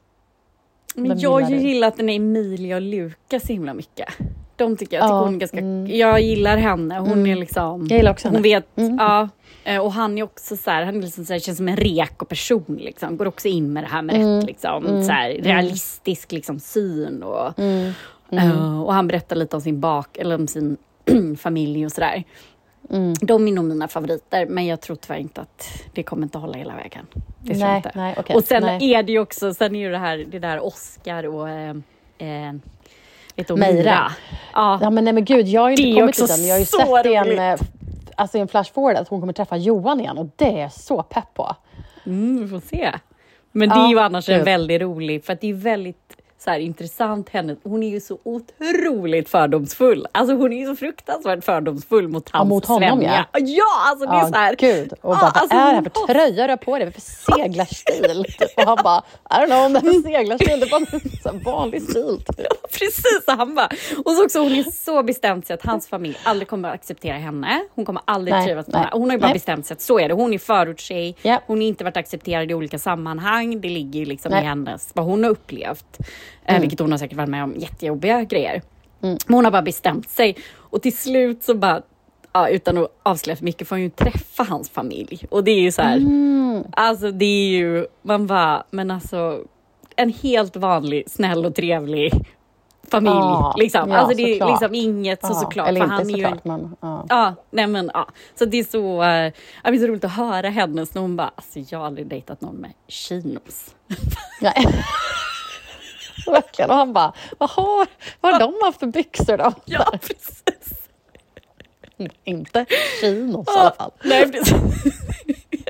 Men 0.94 1.18
jag 1.18 1.30
har 1.30 1.50
ju 1.50 1.56
gillat 1.56 1.96
den 1.96 2.08
Emilia 2.08 2.76
och 2.76 2.82
Lukas 2.82 3.46
himla 3.46 3.74
mycket. 3.74 4.08
De 4.56 4.76
tycker 4.76 4.96
jag, 4.96 5.08
ja, 5.08 5.24
hon 5.24 5.34
är 5.34 5.38
ganska, 5.38 5.58
mm. 5.58 5.96
jag 5.96 6.20
gillar 6.20 6.56
henne. 6.56 6.98
Hon 6.98 7.12
mm. 7.12 7.26
är 7.26 7.36
liksom... 7.36 7.86
Jag 7.90 7.96
gillar 7.96 8.12
också 8.12 8.28
henne. 8.28 8.38
Hon 8.38 8.42
vet, 8.42 8.78
mm. 8.78 8.96
ja. 8.98 9.28
Eh, 9.64 9.78
och 9.78 9.92
han 9.92 10.18
är 10.18 10.22
också 10.22 10.56
så 10.56 10.70
här, 10.70 10.84
han 10.84 10.96
är 10.96 11.02
liksom 11.02 11.24
så 11.24 11.32
här, 11.32 11.40
känns 11.40 11.56
som 11.56 11.68
en 11.68 11.76
reko 11.76 12.24
person. 12.24 12.78
Liksom. 12.80 13.16
Går 13.16 13.26
också 13.26 13.48
in 13.48 13.72
med 13.72 13.84
det 13.84 13.88
här 13.88 14.02
med 14.02 14.16
mm. 14.16 14.36
rätt 14.36 14.46
liksom, 14.46 14.86
mm. 14.86 15.04
så 15.04 15.12
här, 15.12 15.30
mm. 15.30 15.42
realistisk 15.44 16.32
liksom, 16.32 16.60
syn. 16.60 17.22
Och, 17.22 17.58
uh, 18.32 18.82
och 18.82 18.94
han 18.94 19.08
berättar 19.08 19.36
lite 19.36 19.56
om 19.56 19.62
sin 19.62 19.80
bak, 19.80 20.16
eller 20.16 20.34
om 20.34 20.48
sin 20.48 20.76
familj 21.38 21.86
och 21.86 21.92
sådär. 21.92 22.24
Mm. 22.90 23.14
De 23.20 23.48
är 23.48 23.52
nog 23.52 23.64
mina 23.64 23.88
favoriter, 23.88 24.46
men 24.46 24.66
jag 24.66 24.80
tror 24.80 24.96
tyvärr 24.96 25.18
inte 25.18 25.40
att 25.40 25.68
det 25.94 26.02
kommer 26.02 26.22
inte 26.22 26.38
hålla 26.38 26.58
hela 26.58 26.76
vägen. 26.76 27.06
Det 27.40 27.58
nej. 27.58 27.82
Nej, 27.94 28.14
okay, 28.18 28.36
och 28.36 28.44
sen 28.44 28.62
nej. 28.62 28.92
är 28.92 29.02
det 29.02 29.12
ju 29.12 29.18
också, 29.18 29.54
sen 29.54 29.76
är 29.76 29.80
ju 29.80 29.90
det 29.90 29.98
här, 29.98 30.24
det 30.28 30.38
där 30.38 30.64
Oscar 30.64 31.26
och 31.26 31.48
eh, 31.48 31.74
vet 33.36 33.58
Meira. 33.58 34.12
Ja. 34.52 34.78
ja 34.82 34.90
men 34.90 35.04
nej 35.04 35.12
men 35.12 35.24
gud, 35.24 35.48
jag 35.48 35.60
har 35.60 35.70
ju 35.70 35.76
inte 35.76 36.00
kommit 36.00 36.16
dit 36.16 36.30
än. 36.30 36.46
Jag 36.46 36.54
har 36.54 36.58
ju 36.58 36.64
sett 36.64 37.06
i 37.06 37.14
en, 37.14 37.38
eh, 37.38 37.60
alltså 38.16 38.38
en 38.38 38.48
flash 38.48 38.72
forward 38.72 38.96
att 38.96 39.08
hon 39.08 39.20
kommer 39.20 39.32
träffa 39.32 39.56
Johan 39.56 40.00
igen 40.00 40.18
och 40.18 40.26
det 40.36 40.44
är 40.44 40.60
jag 40.60 40.72
så 40.72 41.02
pepp 41.02 41.34
på. 41.34 41.56
Mm, 42.06 42.42
vi 42.42 42.48
får 42.48 42.60
se. 42.60 42.92
Men 43.52 43.68
det 43.68 43.74
är 43.74 43.88
ju 43.88 43.98
annars 43.98 44.28
en 44.28 44.44
väldigt 44.44 44.80
rolig, 44.80 45.24
för 45.24 45.32
att 45.32 45.40
det 45.40 45.50
är 45.50 45.54
väldigt 45.54 46.16
så 46.44 46.50
här, 46.50 46.58
intressant. 46.58 47.28
Henne, 47.28 47.56
hon 47.62 47.82
är 47.82 47.88
ju 47.88 48.00
så 48.00 48.18
otroligt 48.22 49.28
fördomsfull. 49.28 50.06
Alltså 50.12 50.34
hon 50.34 50.52
är 50.52 50.56
ju 50.56 50.66
så 50.66 50.76
fruktansvärt 50.76 51.44
fördomsfull 51.44 52.08
mot 52.08 52.30
hans 52.30 52.46
ja, 52.46 52.48
mot 52.48 52.66
honom, 52.66 53.02
ja. 53.02 53.24
ja, 53.32 53.64
alltså 53.86 54.06
det 54.06 54.12
är 54.12 54.20
ja, 54.20 54.28
så 54.28 54.34
här. 54.34 54.56
Gud. 54.58 54.92
Och 55.00 55.16
bara, 55.16 55.30
alltså, 55.30 55.56
vad 55.56 55.66
är 55.66 55.68
det 55.68 55.74
här 55.74 55.82
för 55.82 56.12
tröja 56.12 56.46
du 56.46 56.52
har 56.52 56.56
på 56.56 56.78
dig? 56.78 56.84
Vad 56.84 56.94
för 56.94 57.00
seglarstil? 57.00 58.24
Och 58.56 58.62
han 58.62 58.78
bara, 58.84 59.02
I 59.30 59.34
don't 59.34 59.46
know 59.46 59.66
om 59.66 59.72
det 59.72 59.78
är 59.78 60.02
seglarstil, 60.02 60.60
det 60.60 60.66
är 60.66 60.70
bara 60.70 61.34
en 61.34 61.42
vanlig 61.42 61.82
stil. 61.82 62.18
Typ. 62.36 62.72
Precis, 62.72 63.24
han 63.26 63.54
bara. 63.54 63.68
Och 64.04 64.12
så 64.12 64.24
också 64.24 64.38
hon 64.38 64.52
är 64.52 64.62
så 64.62 65.02
bestämt 65.02 65.46
sig 65.46 65.54
att 65.54 65.66
hans 65.66 65.88
familj 65.88 66.16
aldrig 66.24 66.48
kommer 66.48 66.68
att 66.68 66.74
acceptera 66.74 67.16
henne. 67.16 67.60
Hon 67.74 67.84
kommer 67.84 68.02
aldrig 68.04 68.34
nej, 68.34 68.46
trivas 68.46 68.66
med 68.66 68.76
henne. 68.76 68.90
Hon 68.92 69.10
har 69.10 69.16
ju 69.16 69.20
bara 69.20 69.26
nej. 69.26 69.34
bestämt 69.34 69.66
sig 69.66 69.74
att 69.74 69.80
så 69.80 69.98
är 69.98 70.08
det. 70.08 70.14
Hon 70.14 70.34
är 70.34 70.38
förortstjej. 70.38 71.16
Yeah. 71.22 71.40
Hon 71.46 71.58
har 71.58 71.66
inte 71.66 71.84
varit 71.84 71.96
accepterad 71.96 72.50
i 72.50 72.54
olika 72.54 72.78
sammanhang. 72.78 73.60
Det 73.60 73.68
ligger 73.68 74.00
ju 74.00 74.06
liksom 74.06 74.30
nej. 74.30 74.42
i 74.42 74.46
hennes, 74.46 74.90
vad 74.94 75.04
hon 75.04 75.24
har 75.24 75.30
upplevt. 75.30 75.98
Mm. 76.44 76.60
vilket 76.60 76.80
hon 76.80 76.90
har 76.90 76.98
säkert 76.98 77.16
varit 77.16 77.28
med 77.28 77.44
om 77.44 77.54
jättejobbiga 77.56 78.24
grejer. 78.24 78.62
Mm. 79.02 79.18
Men 79.26 79.34
hon 79.34 79.44
har 79.44 79.52
bara 79.52 79.62
bestämt 79.62 80.10
sig 80.10 80.36
och 80.56 80.82
till 80.82 80.96
slut 80.96 81.42
så 81.42 81.54
bara 81.54 81.82
Ja, 82.36 82.48
utan 82.48 82.78
att 82.78 82.88
avslöja 83.02 83.36
för 83.36 83.44
mycket 83.44 83.68
får 83.68 83.76
hon 83.76 83.82
ju 83.82 83.90
träffa 83.90 84.42
hans 84.42 84.70
familj. 84.70 85.26
Och 85.30 85.44
det 85.44 85.50
är 85.50 85.60
ju 85.60 85.72
så 85.72 85.82
här, 85.82 85.96
mm. 85.96 86.64
alltså 86.72 87.10
det 87.10 87.24
är 87.24 87.48
ju, 87.48 87.86
man 88.02 88.26
bara, 88.26 88.64
men 88.70 88.90
alltså 88.90 89.40
en 89.96 90.12
helt 90.12 90.56
vanlig, 90.56 91.04
snäll 91.10 91.46
och 91.46 91.54
trevlig 91.54 92.12
familj. 92.90 93.14
Ja, 93.14 93.54
liksom. 93.58 93.90
Ja, 93.90 93.96
alltså 93.96 94.16
det 94.16 94.38
är 94.38 94.46
liksom 94.46 94.74
inget 94.74 95.26
så 95.26 95.34
såklart. 95.34 95.68
Eller 95.68 95.80
för 95.80 95.84
inte 95.84 95.94
han 95.94 96.06
såklart, 96.06 96.46
är 96.46 96.48
ju 96.48 96.52
en, 96.52 96.60
men... 96.60 96.76
Ja. 96.80 97.06
ja, 97.08 97.34
nej 97.50 97.66
men 97.66 97.90
ja. 97.94 98.08
Så 98.34 98.44
det 98.44 98.58
är 98.58 98.64
så, 98.64 99.02
äh, 99.02 99.32
det 99.64 99.76
är 99.76 99.78
så 99.78 99.86
roligt 99.86 100.04
att 100.04 100.12
höra 100.12 100.48
hennes 100.48 100.94
när 100.94 101.02
hon 101.02 101.16
bara, 101.16 101.32
alltså 101.34 101.58
jag 101.58 101.78
har 101.78 101.86
aldrig 101.86 102.06
dejtat 102.06 102.40
någon 102.40 102.56
med 102.56 102.72
chinos. 102.88 103.74
Verkligen. 106.26 106.70
Och 106.70 106.76
han 106.76 106.92
bara, 106.92 107.12
vad 107.38 107.50
har, 107.50 107.86
vad 108.20 108.32
har 108.32 108.40
de 108.40 108.54
haft 108.62 108.80
för 108.80 108.86
byxor 108.86 109.36
då? 109.36 109.52
Ja, 109.64 109.90
precis. 110.00 110.88
Inte 112.24 112.66
chinos 113.00 113.48
i 113.48 113.58
alla 113.58 113.74
fall. 113.74 113.90
Nej, 114.04 114.32
precis. 114.32 114.54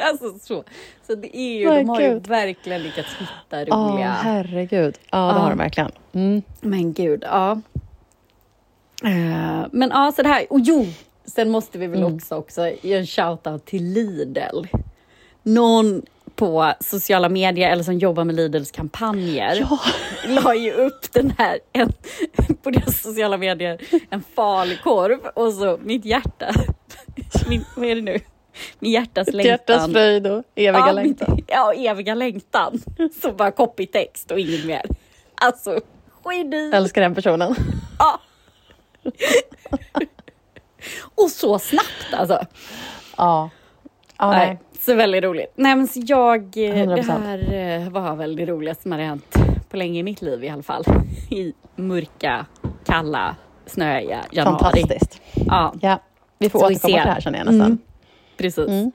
Alltså 0.02 0.38
så. 0.38 0.64
Så 1.06 1.14
det 1.14 1.36
är 1.36 1.58
ju, 1.58 1.64
de 1.64 1.88
har 1.88 2.00
ju 2.00 2.18
verkligen 2.18 2.82
lyckats 2.82 3.08
hitta 3.08 3.64
roliga... 3.64 4.06
Ja, 4.06 4.10
oh, 4.10 4.22
herregud. 4.22 4.98
Ja, 5.10 5.18
det 5.18 5.24
ja. 5.26 5.32
har 5.32 5.50
de 5.50 5.58
verkligen. 5.58 5.90
Mm. 6.12 6.42
Men 6.60 6.92
gud, 6.92 7.24
ja. 7.26 7.60
Uh, 9.04 9.66
men 9.72 9.90
ja, 9.90 10.12
så 10.16 10.22
det 10.22 10.28
här. 10.28 10.46
Och 10.50 10.60
jo, 10.60 10.86
sen 11.24 11.50
måste 11.50 11.78
vi 11.78 11.86
väl 11.86 12.02
mm. 12.02 12.14
också, 12.14 12.34
också 12.36 12.70
ge 12.82 12.94
en 12.94 13.06
shout-out 13.06 13.64
till 13.64 13.84
Lidl. 13.84 14.66
Någon 15.44 16.02
på 16.36 16.72
sociala 16.80 17.28
medier 17.28 17.70
eller 17.70 17.82
som 17.82 17.98
jobbar 17.98 18.24
med 18.24 18.34
Lidls 18.34 18.70
kampanjer 18.70 19.66
ja. 19.70 19.78
la 20.42 20.54
ju 20.54 20.72
upp 20.72 21.12
den 21.12 21.34
här 21.38 21.58
en, 21.72 21.92
på 22.62 22.70
deras 22.70 23.02
sociala 23.02 23.36
medier, 23.36 23.80
en 24.10 24.22
falukorv 24.34 25.18
och 25.34 25.52
så 25.52 25.78
mitt 25.82 26.04
hjärta. 26.04 26.54
Min, 27.48 27.64
vad 27.76 27.86
är 27.86 27.94
det 27.94 28.02
nu? 28.02 28.20
Min 28.78 28.92
hjärtas 28.92 29.32
längtan. 29.32 29.50
Hjärtas 29.50 29.92
fröjd 29.92 30.26
och 30.26 30.44
eviga 30.54 30.78
ja, 30.78 30.92
längtan. 30.92 31.34
Mitt, 31.36 31.44
ja, 31.48 31.72
eviga 31.72 32.14
längtan. 32.14 32.80
Så 33.22 33.32
bara 33.32 33.50
copytext 33.50 34.30
och 34.30 34.38
inget 34.38 34.66
mer. 34.66 34.82
Alltså, 35.34 35.80
geni. 36.24 36.70
Älskar 36.74 37.00
den 37.00 37.14
personen. 37.14 37.54
Ja. 37.98 38.20
och 41.14 41.30
så 41.30 41.58
snabbt 41.58 42.14
alltså. 42.14 42.46
Ja. 43.16 43.50
ja 44.18 44.30
nej. 44.30 44.46
nej. 44.46 44.58
Så 44.84 44.94
väldigt 44.94 45.24
roligt. 45.24 45.52
Nej 45.54 45.76
men 45.76 45.88
jag, 45.94 46.42
100%. 46.42 46.88
Eh, 46.88 46.94
det 46.94 47.02
här 47.02 47.80
eh, 47.82 47.90
var 47.90 48.16
väl 48.16 48.36
det 48.36 48.46
roligaste 48.46 48.82
som 48.82 48.92
hade 48.92 49.04
hänt 49.04 49.34
på 49.70 49.76
länge 49.76 50.00
i 50.00 50.02
mitt 50.02 50.22
liv 50.22 50.44
i 50.44 50.48
alla 50.48 50.62
fall. 50.62 50.84
I 51.30 51.52
mörka, 51.76 52.46
kalla, 52.86 53.36
snöiga 53.66 54.24
januari. 54.32 54.58
Fantastiskt. 54.58 55.20
Ja. 55.46 55.74
ja. 55.80 56.00
Vi 56.38 56.48
får 56.48 56.58
så 56.58 56.66
återkomma 56.66 56.88
till 56.88 57.04
det 57.04 57.12
här 57.12 57.20
känner 57.20 57.38
jag 57.38 57.46
nästan. 57.46 57.66
Mm. 57.66 57.78
Precis. 58.36 58.68
Mm. 58.68 58.92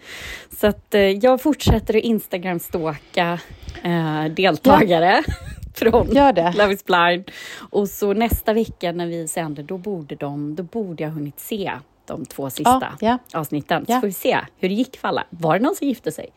Så 0.60 0.68
att 0.68 0.96
eh, 0.96 1.02
jag 1.02 1.42
fortsätter 1.42 1.98
att 1.98 2.04
Instagram-stalka 2.04 3.40
eh, 3.84 4.26
deltagare. 4.26 5.24
Ja. 5.28 5.34
från 5.74 6.16
Gör 6.16 6.34
det. 6.34 6.54
Love 6.58 6.74
is 6.74 6.86
blind. 6.86 7.32
Och 7.70 7.90
så 7.90 8.14
nästa 8.14 8.54
vecka 8.54 8.92
när 8.92 9.08
vi 9.08 9.28
sänder, 9.28 9.64
då 9.64 9.78
borde, 9.78 10.16
de, 10.16 10.56
då 10.56 10.64
borde 10.64 11.04
jag 11.04 11.10
hunnit 11.10 11.40
se 11.40 11.72
de 12.14 12.26
två 12.26 12.50
sista 12.50 12.94
ja, 13.00 13.18
ja. 13.32 13.40
avsnitten. 13.40 13.86
Så 13.86 14.00
får 14.00 14.08
vi 14.08 14.14
se 14.14 14.38
hur 14.58 14.70
det 14.70 14.76
gick 14.76 14.98
för 14.98 15.08
alla. 15.08 15.24
Var 15.30 15.60
det 15.60 15.66
någon 15.66 15.76
som 15.76 15.88
gifte 15.88 16.12
sig? 16.12 16.30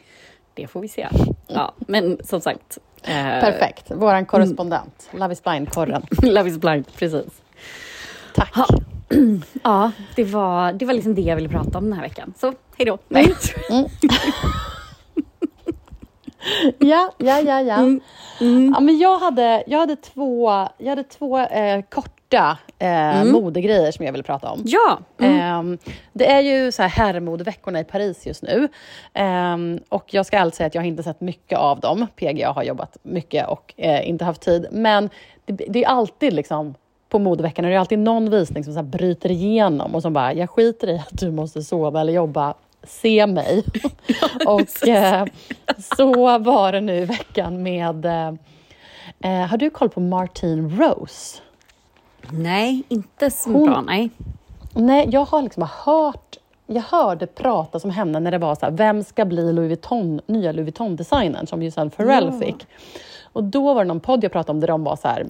Det 0.55 0.67
får 0.67 0.81
vi 0.81 0.89
se. 0.89 1.09
Ja, 1.47 1.75
men 1.79 2.19
som 2.25 2.41
sagt. 2.41 2.79
Eh, 3.03 3.15
Perfekt. 3.15 3.85
Vår 3.89 4.25
korrespondent. 4.25 5.09
Mm. 5.11 5.23
Love 5.23 5.33
is 5.33 5.43
blind-korren. 5.43 6.03
Love 6.23 6.51
is 6.51 6.59
blind, 6.59 6.87
precis. 6.97 7.43
Tack. 8.35 8.57
Ha. 8.57 8.67
Ja, 9.63 9.91
det 10.17 10.25
var, 10.25 10.73
det 10.73 10.85
var 10.85 10.95
liksom 10.95 11.15
det 11.15 11.23
jag 11.23 11.37
ville 11.37 11.49
prata 11.49 11.79
om 11.79 11.85
den 11.85 11.93
här 11.93 12.03
veckan. 12.03 12.35
Så, 12.37 12.53
hej 12.77 12.87
då. 12.87 12.99
Nej. 13.09 13.35
Mm. 13.71 13.89
ja, 16.79 17.13
ja, 17.19 17.41
ja, 17.41 17.61
ja. 17.61 17.75
Mm. 17.75 18.01
Mm. 18.41 18.73
ja 18.75 18.81
men 18.81 18.99
jag, 18.99 19.19
hade, 19.19 19.65
jag 19.67 19.79
hade 19.79 19.97
två, 19.97 20.51
jag 20.79 20.89
hade 20.89 21.05
två 21.05 21.39
eh, 21.39 21.83
korta 21.91 22.59
eh, 22.83 23.21
mm. 23.21 23.33
modegrejer 23.33 23.93
som 23.93 24.05
jag 24.05 24.13
vill 24.13 24.23
prata 24.23 24.51
om. 24.51 24.63
Ja! 24.65 24.99
Mm. 25.21 25.73
Eh, 25.73 25.79
det 26.13 26.31
är 26.31 26.41
ju 26.41 26.73
så 26.73 26.83
här 26.83 26.89
herrmodeveckorna 26.89 27.81
i 27.81 27.85
Paris 27.85 28.27
just 28.27 28.43
nu. 28.43 28.69
Eh, 29.15 29.57
och 29.89 30.15
jag 30.15 30.27
ska 30.27 30.39
alltså 30.39 30.57
säga 30.57 30.67
att 30.67 30.75
jag 30.75 30.83
har 30.83 30.87
inte 30.87 31.03
sett 31.03 31.21
mycket 31.21 31.59
av 31.59 31.81
dem. 31.81 32.07
PGA 32.17 32.53
har 32.53 32.63
jobbat 32.63 32.97
mycket 33.03 33.49
och 33.49 33.75
eh, 33.77 34.09
inte 34.09 34.25
haft 34.25 34.41
tid. 34.41 34.67
Men 34.73 35.11
det, 35.47 35.65
det 35.69 35.85
är 35.85 35.89
alltid 35.89 36.33
liksom 36.33 36.75
på 37.09 37.19
modeveckorna, 37.19 37.69
det 37.69 37.75
är 37.75 37.79
alltid 37.79 37.99
någon 37.99 38.31
visning 38.31 38.65
som 38.65 38.75
så 38.75 38.83
bryter 38.83 39.31
igenom 39.31 39.95
och 39.95 40.03
som 40.03 40.13
bara, 40.13 40.35
jag 40.35 40.51
skiter 40.51 40.89
i 40.89 40.99
att 40.99 41.21
du 41.21 41.31
måste 41.31 41.63
sova 41.63 42.01
eller 42.01 42.13
jobba 42.13 42.55
se 42.85 43.27
mig. 43.27 43.65
och 44.47 44.89
eh, 44.89 45.27
så 45.97 46.39
var 46.39 46.73
det 46.73 46.81
nu 46.81 46.97
i 46.97 47.05
veckan 47.05 47.63
med 47.63 48.05
eh, 48.05 48.33
Eh, 49.25 49.47
har 49.47 49.57
du 49.57 49.71
koll 49.71 49.89
på 49.89 50.01
Martine 50.01 50.69
Rose? 50.69 51.41
Nej, 52.31 52.83
inte 52.89 53.31
så 53.31 53.51
Hon- 53.53 53.67
bra. 53.67 53.81
Nej. 53.81 54.11
Nej, 54.75 55.09
jag 55.11 55.25
har 55.25 55.43
liksom 55.43 55.69
hört 55.85 56.39
jag 56.67 56.83
hörde 56.83 57.27
pratas 57.27 57.85
om 57.85 57.91
henne 57.91 58.21
när 58.21 58.31
det 58.31 58.39
var 58.39 58.55
så 58.55 58.67
här, 58.67 58.73
vem 58.73 59.05
ska 59.05 59.25
bli 59.25 59.53
Louis 59.53 59.69
Vuitton, 59.69 60.21
nya 60.27 60.53
Louis 60.53 60.67
Vuitton-designern 60.67 61.47
som 61.47 61.63
ju 61.63 61.71
sen 61.71 61.91
Pharrell 61.91 62.31
Ja. 62.33 62.39
fick. 62.47 62.67
Och 63.33 63.45
då 63.45 63.75
var 63.75 63.85
det 63.85 63.89
någon 63.89 64.01
podd 64.01 64.25
jag 64.25 64.33
pratade 64.33 64.53
om 64.53 64.61
där 64.61 64.69
de 64.69 64.85
var 64.85 64.97
så 64.97 65.09
här, 65.09 65.27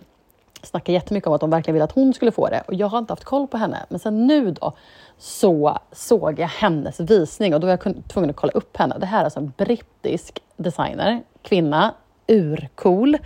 snackade 0.63 0.93
jättemycket 0.93 1.27
om 1.29 1.33
att 1.35 1.41
de 1.41 1.51
verkligen 1.51 1.75
ville 1.75 1.85
att 1.85 1.93
hon 1.93 2.15
skulle 2.15 2.33
få 2.33 2.49
det. 2.49 2.63
Och 2.67 2.75
jag 2.75 2.87
har 2.87 2.99
inte 2.99 3.13
haft 3.13 3.25
koll 3.25 3.47
på 3.49 3.57
henne. 3.57 3.79
Men 3.89 3.99
sen 3.99 4.27
nu 4.27 4.51
då 4.51 4.73
så 5.19 5.79
såg 5.93 6.39
jag 6.39 6.49
hennes 6.49 7.01
visning 7.01 7.55
och 7.55 7.61
då 7.61 7.67
var 7.67 7.79
jag 7.85 7.95
tvungen 8.09 8.31
att 8.31 8.37
kolla 8.37 8.53
upp 8.53 8.77
henne. 8.77 8.97
Det 8.99 9.07
här 9.07 9.21
är 9.21 9.25
alltså 9.25 9.41
en 9.41 9.53
brittisk 9.57 10.43
designer, 10.57 11.23
kvinna, 11.43 11.95
urcool. 12.27 13.19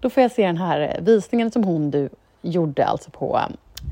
Då 0.00 0.10
får 0.10 0.22
jag 0.22 0.32
se 0.32 0.46
den 0.46 0.56
här 0.56 0.98
visningen 1.02 1.50
som 1.50 1.64
hon 1.64 1.90
du 1.90 2.08
gjorde 2.50 2.86
alltså 2.86 3.10
på 3.10 3.40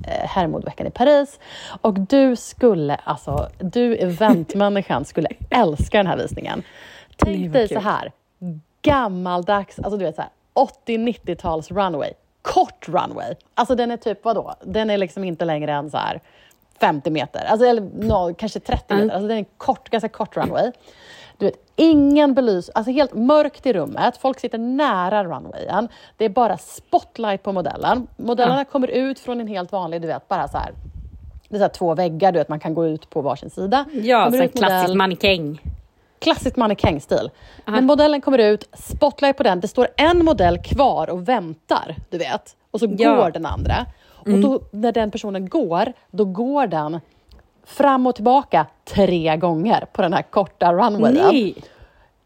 eh, 0.06 0.28
herrmodeveckan 0.28 0.86
i 0.86 0.90
Paris. 0.90 1.40
Och 1.80 2.00
du 2.00 2.36
skulle, 2.36 2.94
alltså, 2.94 3.48
du 3.58 3.96
eventmänniskan 3.96 5.04
skulle 5.04 5.28
älska 5.50 5.96
den 5.98 6.06
här 6.06 6.16
visningen. 6.16 6.62
Nej, 7.24 7.34
Tänk 7.34 7.42
vad 7.46 7.52
dig 7.52 7.68
kul. 7.68 7.76
så 7.76 7.82
här, 7.82 8.12
gammaldags, 8.82 9.78
alltså 9.78 9.96
du 9.96 10.04
vet 10.04 10.16
så 10.16 10.22
här 10.22 10.30
80-90-tals 10.86 11.70
runway. 11.70 12.12
Kort 12.42 12.88
runway. 12.88 13.34
Alltså 13.54 13.74
den 13.74 13.90
är 13.90 13.96
typ, 13.96 14.24
vadå? 14.24 14.54
Den 14.62 14.90
är 14.90 14.98
liksom 14.98 15.24
inte 15.24 15.44
längre 15.44 15.72
än 15.72 15.90
så 15.90 15.96
här 15.96 16.20
50 16.80 17.10
meter, 17.10 17.44
alltså, 17.44 17.66
eller 17.66 17.82
no, 17.82 18.34
kanske 18.34 18.60
30 18.60 18.84
Mm. 18.94 19.04
meter. 19.06 19.14
Alltså 19.16 19.28
den 19.28 19.38
är 19.38 19.44
kort, 19.56 19.88
ganska 19.90 20.08
kort 20.08 20.36
runway. 20.36 20.72
Du 21.38 21.46
vet, 21.46 21.54
ingen 21.76 22.34
belys, 22.34 22.70
alltså 22.74 22.90
helt 22.92 23.14
mörkt 23.14 23.66
i 23.66 23.72
rummet, 23.72 24.16
folk 24.16 24.40
sitter 24.40 24.58
nära 24.58 25.24
runwayen. 25.24 25.88
Det 26.16 26.24
är 26.24 26.28
bara 26.28 26.56
spotlight 26.58 27.42
på 27.42 27.52
modellen. 27.52 28.06
Modellerna 28.16 28.64
kommer 28.64 28.88
ut 28.88 29.18
från 29.20 29.40
en 29.40 29.46
helt 29.48 29.72
vanlig, 29.72 30.02
du 30.02 30.06
vet, 30.08 30.28
bara 30.28 30.48
så 30.48 30.58
här 30.58 30.72
det 31.48 31.56
är 31.56 31.60
så 31.60 31.68
två 31.68 31.94
väggar, 31.94 32.32
du 32.32 32.38
vet, 32.38 32.48
man 32.48 32.60
kan 32.60 32.74
gå 32.74 32.86
ut 32.86 33.10
på 33.10 33.20
varsin 33.22 33.50
sida. 33.50 33.84
Ja, 33.92 34.30
så 34.30 34.36
en 34.42 34.48
klassisk 34.48 34.94
mannekäng. 34.94 35.60
klassisk 36.18 36.56
mannekängstil. 36.56 37.30
Men 37.64 37.84
modellen 37.86 38.20
kommer 38.20 38.38
ut, 38.38 38.68
spotlight 38.72 39.36
på 39.36 39.42
den, 39.42 39.60
det 39.60 39.68
står 39.68 39.88
en 39.96 40.24
modell 40.24 40.58
kvar 40.58 41.10
och 41.10 41.28
väntar, 41.28 41.96
du 42.10 42.18
vet. 42.18 42.56
Och 42.70 42.80
så 42.80 42.86
Ja. 42.98 43.14
går 43.16 43.30
den 43.30 43.46
andra. 43.46 43.74
Och 44.26 44.40
då, 44.40 44.60
när 44.70 44.92
den 44.92 45.10
personen 45.10 45.48
går, 45.48 45.92
då 46.10 46.24
går 46.24 46.66
den 46.66 47.00
fram 47.64 48.06
och 48.06 48.14
tillbaka 48.14 48.66
tre 48.84 49.36
gånger 49.36 49.86
på 49.92 50.02
den 50.02 50.12
här 50.12 50.22
korta 50.22 50.72
runwayen. 50.72 51.14
Nej! 51.14 51.54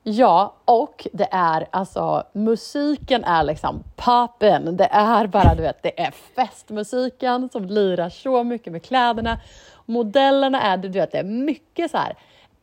Ja, 0.02 0.54
och 0.64 1.06
det 1.12 1.28
är 1.30 1.66
alltså 1.70 2.24
musiken 2.32 3.24
är 3.24 3.44
liksom 3.44 3.82
poppen. 3.96 4.76
Det 4.76 4.88
är 4.92 5.26
bara, 5.26 5.54
du 5.54 5.62
vet, 5.62 5.82
det 5.82 6.00
är 6.00 6.10
festmusiken 6.10 7.48
som 7.52 7.64
lirar 7.64 8.08
så 8.08 8.44
mycket 8.44 8.72
med 8.72 8.82
kläderna. 8.82 9.38
Modellerna 9.86 10.62
är, 10.62 10.76
du 10.76 10.88
vet, 10.88 11.12
det 11.12 11.18
är 11.18 11.24
mycket 11.24 11.90
så 11.90 11.96
här 11.96 12.14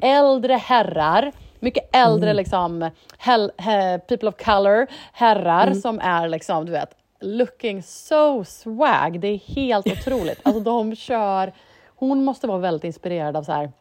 äldre 0.01 0.53
herrar, 0.53 1.31
mycket 1.59 1.95
äldre 1.95 2.33
liksom 2.33 2.89
hell, 3.17 3.51
he, 3.57 3.99
people 3.99 4.29
of 4.29 4.35
color, 4.45 4.87
herrar 5.11 5.73
som 5.73 5.99
är 5.99 6.27
liksom, 6.27 6.65
du 6.65 6.71
vet, 6.71 6.89
looking 7.19 7.83
so 7.83 8.43
swag. 8.43 9.19
Det 9.19 9.27
är 9.27 9.37
helt 9.37 9.87
otroligt. 9.87 10.39
Alltså 10.43 10.59
de 10.59 10.95
kör, 10.95 11.53
hon 11.95 12.23
måste 12.23 12.47
vara 12.47 12.57
väldigt 12.57 12.83
inspirerad 12.83 13.37
av 13.37 13.43
så 13.43 13.51
här 13.51 13.71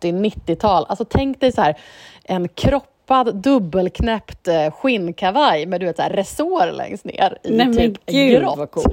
80-90-tal. 0.00 0.86
Alltså 0.88 1.04
tänk 1.04 1.40
dig 1.40 1.52
så 1.52 1.60
här 1.62 1.78
en 2.24 2.48
kroppad 3.10 3.34
dubbelknäppt 3.36 4.48
eh, 4.48 4.70
skinnkavaj 4.70 5.66
med 5.66 5.80
du 5.80 5.86
vet, 5.86 5.96
så 5.96 6.02
här 6.02 6.10
resår 6.10 6.72
längst 6.72 7.04
ner 7.04 7.38
i 7.42 7.56
Nej 7.56 7.76
typ 7.76 8.06
gud 8.06 8.40
grått. 8.40 8.86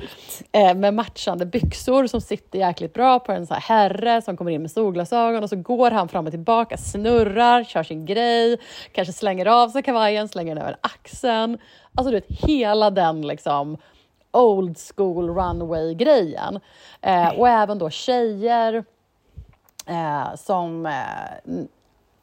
Eh, 0.51 0.75
med 0.75 0.93
matchande 0.93 1.45
byxor 1.45 2.08
som 2.08 2.21
sitter 2.21 2.60
jäkligt 2.60 2.93
bra 2.93 3.19
på 3.19 3.32
en 3.32 3.47
så 3.47 3.53
här 3.53 3.62
herre 3.62 4.21
som 4.21 4.38
kommer 4.38 4.51
in 4.51 4.62
med 4.62 4.71
solglasögon 4.71 5.43
och 5.43 5.49
så 5.49 5.56
går 5.56 5.91
han 5.91 6.08
fram 6.08 6.25
och 6.25 6.32
tillbaka, 6.32 6.77
snurrar, 6.77 7.63
kör 7.63 7.84
sin 7.84 8.06
grej, 8.06 8.58
kanske 8.91 9.13
slänger 9.13 9.45
av 9.45 9.69
sig 9.69 9.84
kavajen, 9.84 10.27
slänger 10.27 10.56
den 10.56 10.63
över 10.63 10.77
axeln. 10.82 11.58
Alltså 11.95 12.12
du 12.12 12.17
vet, 12.17 12.47
hela 12.47 12.89
den 12.89 13.27
liksom 13.27 13.77
old 14.32 14.77
school 14.95 15.30
runway-grejen. 15.30 16.60
Eh, 17.01 17.30
och 17.30 17.49
även 17.49 17.77
då 17.77 17.89
tjejer 17.89 18.86
eh, 19.88 20.36
som... 20.36 20.86
Eh, 20.86 21.63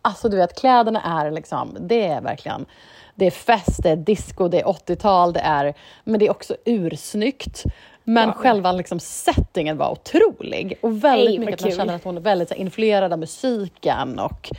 alltså 0.05 0.29
du 0.29 0.37
vet, 0.37 0.61
kläderna 0.61 1.03
är 1.03 1.31
liksom, 1.31 1.77
det 1.81 2.07
är 2.07 2.21
verkligen, 2.21 2.67
det 3.14 3.27
är 3.27 3.31
fest, 3.31 3.83
det 3.83 3.90
är 3.90 3.97
disco, 3.97 4.49
det 4.49 4.61
är 4.61 4.64
80-tal, 4.64 5.33
det 5.33 5.40
är, 5.40 5.75
men 6.05 6.21
det 6.21 6.27
är 6.27 6.31
också 6.31 6.57
ursnyggt. 6.64 7.64
Men 8.05 8.29
Ja. 8.29 8.35
själva 8.35 8.73
liksom 8.73 9.01
settingen 9.01 9.77
var 9.77 9.90
otrolig 9.90 10.79
och 10.81 11.05
väldigt 11.05 11.38
vad 11.38 11.47
mycket 11.47 11.62
man 11.62 11.71
känner 11.73 11.95
att 11.95 12.05
hon 12.05 12.17
är 12.17 12.21
väldigt 12.21 12.51
här, 12.51 12.57
influerad 12.57 13.12
av 13.12 13.19
musiken 13.19 14.19
och 14.19 14.51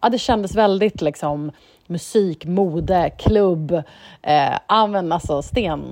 ja, 0.00 0.08
det 0.08 0.18
kändes 0.18 0.54
väldigt 0.54 1.00
liksom 1.00 1.52
musik, 1.86 2.44
mode, 2.44 3.10
klubb, 3.18 3.72
eh, 4.22 4.86
men 4.88 5.12
alltså 5.12 5.42
sten... 5.42 5.84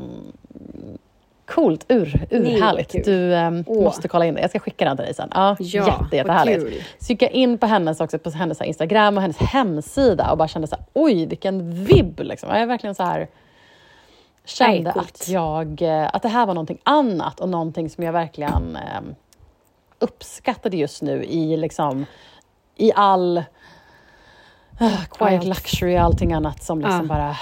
Coolt, 1.47 1.85
ur, 1.89 2.27
urhärligt. 2.31 2.93
kul. 2.93 3.03
Du 3.05 3.35
ehm, 3.35 3.65
Åh. 3.67 3.85
måste 3.85 4.09
kolla 4.09 4.27
in 4.27 4.35
det. 4.35 4.41
Jag 4.41 4.51
ska 4.51 4.59
skicka 4.59 4.85
den 4.85 4.97
till 4.97 5.05
dig 5.05 5.15
sen. 5.15 5.29
Ja, 5.35 5.57
Ja, 5.59 5.87
jätte, 6.01 6.17
jättehärligt. 6.17 6.87
Så 6.99 7.13
gick 7.13 7.23
jag 7.23 7.31
in 7.31 7.59
på 7.59 7.67
hennes, 7.67 8.01
också, 8.01 8.19
på 8.19 8.31
hennes 8.31 8.63
Instagram 8.63 9.17
och 9.17 9.23
hennes 9.23 9.39
hemsida 9.39 10.31
och 10.31 10.39
bara 10.39 10.49
kände 10.49 10.69
så 10.69 10.77
här, 10.77 10.85
oj 10.93 11.27
vilken 11.27 11.85
vibb 11.85 12.21
liksom. 12.21 12.49
Jag 12.49 12.59
är 12.61 12.67
verkligen 12.67 12.95
så 12.95 13.03
här 13.03 13.29
kände 14.45 14.93
Nej, 14.97 15.05
att, 15.05 15.29
jag, 15.29 15.83
eh, 15.83 16.11
att 16.13 16.23
det 16.23 16.29
här 16.29 16.47
var 16.47 16.55
någonting 16.55 16.79
annat 16.83 17.41
och 17.41 17.49
någonting 17.49 17.91
som 17.91 18.05
jag 18.05 18.13
verkligen 18.13 18.77
eh, 18.77 19.01
uppskattade 19.99 20.77
just 20.77 21.03
nu 21.03 21.25
i, 21.25 21.57
liksom, 21.57 22.07
i 22.77 22.93
all 22.95 23.43
uh, 24.81 25.05
quiet 25.11 25.45
luxury 25.45 25.97
och 25.97 26.01
allting 26.01 26.33
annat 26.33 26.63
som 26.63 26.81
liksom 26.81 27.01
Ja. 27.01 27.15
bara 27.15 27.37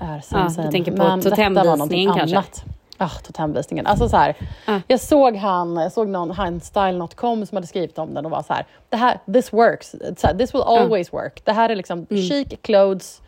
är 0.00 0.22
Ja, 0.30 0.50
sen 0.50 0.70
tänker 0.70 0.92
på 0.92 1.22
totemvisningen 1.30 2.14
kanske? 2.14 2.36
annat. 2.36 2.64
Ja, 2.98 3.08
totemvisningen. 3.08 3.86
Alltså 3.86 4.08
så 4.08 4.16
här, 4.16 4.36
Ja. 4.66 4.80
Jag 4.86 5.00
såg 5.00 5.36
han, 5.36 5.76
jag 5.76 5.92
såg 5.92 6.08
någon, 6.08 6.30
han 6.30 6.60
style.com 6.60 7.46
som 7.46 7.56
hade 7.56 7.66
skrivit 7.66 7.98
om 7.98 8.14
den 8.14 8.24
och 8.24 8.30
var 8.30 8.42
så 8.42 8.52
här, 8.52 8.66
det 8.88 8.96
här 8.96 9.18
this 9.32 9.52
works, 9.52 9.96
här, 10.22 10.34
this 10.34 10.54
will 10.54 10.62
always 10.62 11.12
work. 11.12 11.44
Det 11.44 11.52
här 11.52 11.68
är 11.68 11.76
liksom 11.76 12.06
chic 12.06 12.48
clothes, 12.62 13.22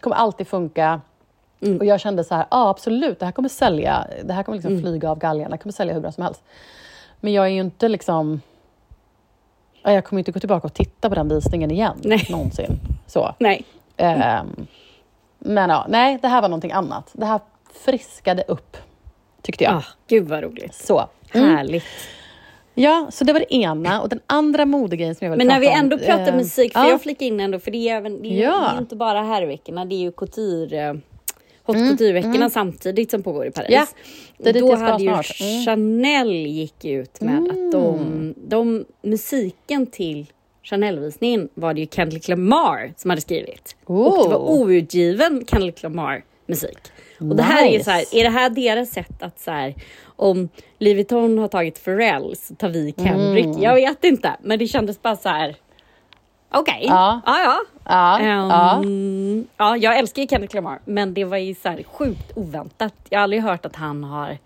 kommer 0.00 0.16
alltid 0.16 0.48
funka. 0.48 1.00
Och 1.78 1.84
jag 1.84 2.00
kände 2.00 2.24
så 2.24 2.34
här, 2.34 2.46
ja 2.50 2.68
absolut, 2.68 3.18
det 3.18 3.24
här 3.24 3.32
kommer 3.32 3.48
sälja, 3.48 4.06
det 4.24 4.32
här 4.32 4.42
kommer 4.42 4.58
liksom 4.58 4.80
flyga 4.80 5.10
av 5.10 5.18
galgen, 5.18 5.50
det 5.50 5.56
här 5.56 5.62
kommer 5.62 5.72
sälja 5.72 5.94
hur 5.94 6.00
bra 6.00 6.12
som 6.12 6.24
helst. 6.24 6.42
Men 7.20 7.32
jag 7.32 7.44
är 7.44 7.50
ju 7.50 7.60
inte 7.60 7.88
liksom, 7.88 8.40
ja, 9.82 9.92
jag 9.92 10.04
kommer 10.04 10.18
inte 10.18 10.32
gå 10.32 10.40
tillbaka 10.40 10.66
och 10.66 10.74
titta 10.74 11.08
på 11.08 11.14
den 11.14 11.28
visningen 11.28 11.70
igen, 11.70 11.96
Nej. 12.02 12.26
någonsin. 12.30 12.78
Så. 13.06 13.34
Nej. 13.38 13.64
Ehm, 13.96 14.66
men 15.38 15.70
ja, 15.70 15.86
nej, 15.88 16.18
det 16.22 16.28
här 16.28 16.42
var 16.42 16.48
någonting 16.48 16.72
annat. 16.72 17.10
Det 17.12 17.26
här 17.26 17.40
friskade 17.84 18.44
upp, 18.48 18.76
tyckte 19.42 19.64
jag. 19.64 19.74
Ah, 19.74 19.84
gud 20.08 20.28
vad 20.28 20.42
roligt. 20.42 20.74
Så. 20.74 21.08
Mm. 21.34 21.50
Härligt. 21.56 21.84
Ja, 22.74 23.06
så 23.10 23.24
det 23.24 23.32
var 23.32 23.40
det 23.40 23.54
ena. 23.54 24.00
Och 24.02 24.08
den 24.08 24.20
andra 24.26 24.64
modegrejen 24.64 25.14
som 25.14 25.24
jag 25.24 25.32
vill 25.32 25.38
Men 25.38 25.46
prata 25.46 25.60
när 25.60 25.60
vi 25.60 25.68
om, 25.68 25.78
ändå 25.80 25.98
pratar 25.98 26.28
eh, 26.28 26.36
musik, 26.36 26.72
får 26.72 26.82
ja. 26.82 26.90
jag 26.90 27.02
flika 27.02 27.24
in 27.24 27.40
ändå, 27.40 27.58
för 27.58 27.70
det 27.70 27.88
är, 27.88 27.96
även, 27.96 28.22
det 28.22 28.28
är, 28.28 28.42
Ja. 28.42 28.72
ju 28.74 28.78
inte 28.78 28.96
bara 28.96 29.22
herrveckorna, 29.22 29.84
det 29.84 29.94
är 29.94 29.98
ju 29.98 30.12
couture, 30.12 30.88
eh, 30.88 30.94
hot 31.64 31.76
couture-veckorna 31.76 32.50
samtidigt 32.50 33.10
som 33.10 33.22
pågår 33.22 33.46
i 33.46 33.50
Paris. 33.50 33.68
Mm, 33.68 33.80
Ja, 33.80 33.86
det 34.44 34.48
är 34.48 34.52
dit 34.52 34.62
Då 34.62 34.68
jag 34.68 34.78
ska 34.78 34.86
hade 34.86 35.04
ju. 35.04 35.10
Mm. 35.10 35.64
Chanel 35.66 36.32
gick 36.46 36.84
ut 36.84 37.20
med 37.20 37.48
att 37.48 37.72
de, 37.72 38.34
de, 38.36 38.84
musiken 39.02 39.86
till 39.86 40.26
Chanel-visningen 40.62 41.48
var 41.54 41.74
det 41.74 41.80
ju 41.80 41.86
Kendrick 41.86 42.28
Lamar 42.28 42.92
som 42.96 43.10
hade 43.10 43.22
skrivit. 43.22 43.76
Och 43.84 44.24
det 44.24 44.34
var 44.34 44.38
Oh. 44.38 44.60
outgiven 44.60 45.44
Kendrick 45.46 45.82
Lamar-musik. 46.48 46.78
Och 47.20 47.36
det 47.36 47.42
här 47.42 47.66
är 47.66 47.70
Nice. 47.70 47.84
så 47.84 47.90
här, 47.90 48.04
är 48.12 48.24
det 48.24 48.30
här 48.30 48.50
deras 48.50 48.90
sätt 48.90 49.22
att 49.22 49.40
så 49.40 49.50
här, 49.50 49.74
om 50.16 50.48
Louis 50.78 50.94
Vuitton 50.96 51.38
har 51.38 51.48
tagit 51.48 51.84
Pharrell 51.84 52.36
så 52.36 52.54
tar 52.54 52.68
vi 52.68 52.94
Kendrick. 52.96 53.44
Mm. 53.46 53.62
Jag 53.62 53.74
vet 53.74 54.04
inte, 54.04 54.36
men 54.42 54.58
det 54.58 54.66
kändes 54.66 55.02
bara 55.02 55.16
så 55.16 55.28
här. 55.28 55.56
Okej, 56.50 56.84
Ja. 56.88 57.20
ja, 57.26 57.38
ja. 57.42 57.58
Ja, 57.84 58.22
ja. 58.22 58.74
Ehm, 58.82 59.46
ja, 59.56 59.76
jag 59.76 59.98
älskar 59.98 60.22
ju 60.22 60.28
Kendrick 60.28 60.54
Lamar, 60.54 60.80
men 60.84 61.14
det 61.14 61.24
var 61.24 61.36
ju 61.36 61.54
så 61.54 61.68
här 61.68 61.82
sjukt 61.82 62.32
oväntat. 62.36 62.94
Jag 63.08 63.18
har 63.18 63.22
aldrig 63.22 63.42
hört 63.42 63.66
att 63.66 63.76
han 63.76 64.04
har... 64.04 64.38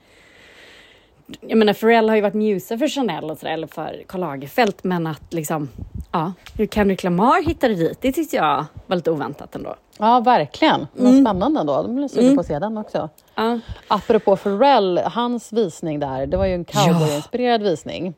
Jag 1.41 1.59
menar, 1.59 1.73
Pharrell 1.75 2.09
har 2.09 2.17
ju 2.17 2.23
varit 2.23 2.35
muser 2.35 2.77
för 2.79 2.89
Chanel 2.89 3.25
och 3.31 3.39
sådär, 3.39 3.53
eller 3.53 3.67
för 3.67 4.03
Karl 4.07 4.21
Lagerfeld, 4.21 4.75
men 4.83 5.07
att 5.07 5.33
liksom... 5.35 5.69
Ja, 6.13 6.33
hur 6.59 6.67
Kendrick 6.67 7.03
Lamar 7.03 7.43
hittade 7.47 7.75
dit, 7.75 7.99
det 8.01 8.13
tyckte 8.13 8.37
jag 8.37 8.65
var 8.87 8.97
lite 8.97 9.11
oväntat 9.11 9.55
ändå. 9.55 9.75
Ja, 10.03 10.21
verkligen. 10.21 10.87
Men 10.93 11.07
Mm. 11.07 11.25
spännande 11.25 11.61
ändå. 11.61 11.83
De 11.83 11.95
blir 11.97 12.09
sugen 12.09 12.35
på 12.35 12.41
att 12.41 12.47
se 12.47 12.59
den 12.59 12.79
också. 12.79 13.09
Ja, 13.35 13.59
Apropå 13.89 14.37
Pharrell, 14.37 14.99
hans 14.99 15.53
visning 15.53 16.01
där, 16.01 16.27
det 16.27 16.37
var 16.37 16.47
ju 16.47 16.55
en 16.55 16.65
cowboy-inspirerad 16.65 17.63
visning. 17.63 18.15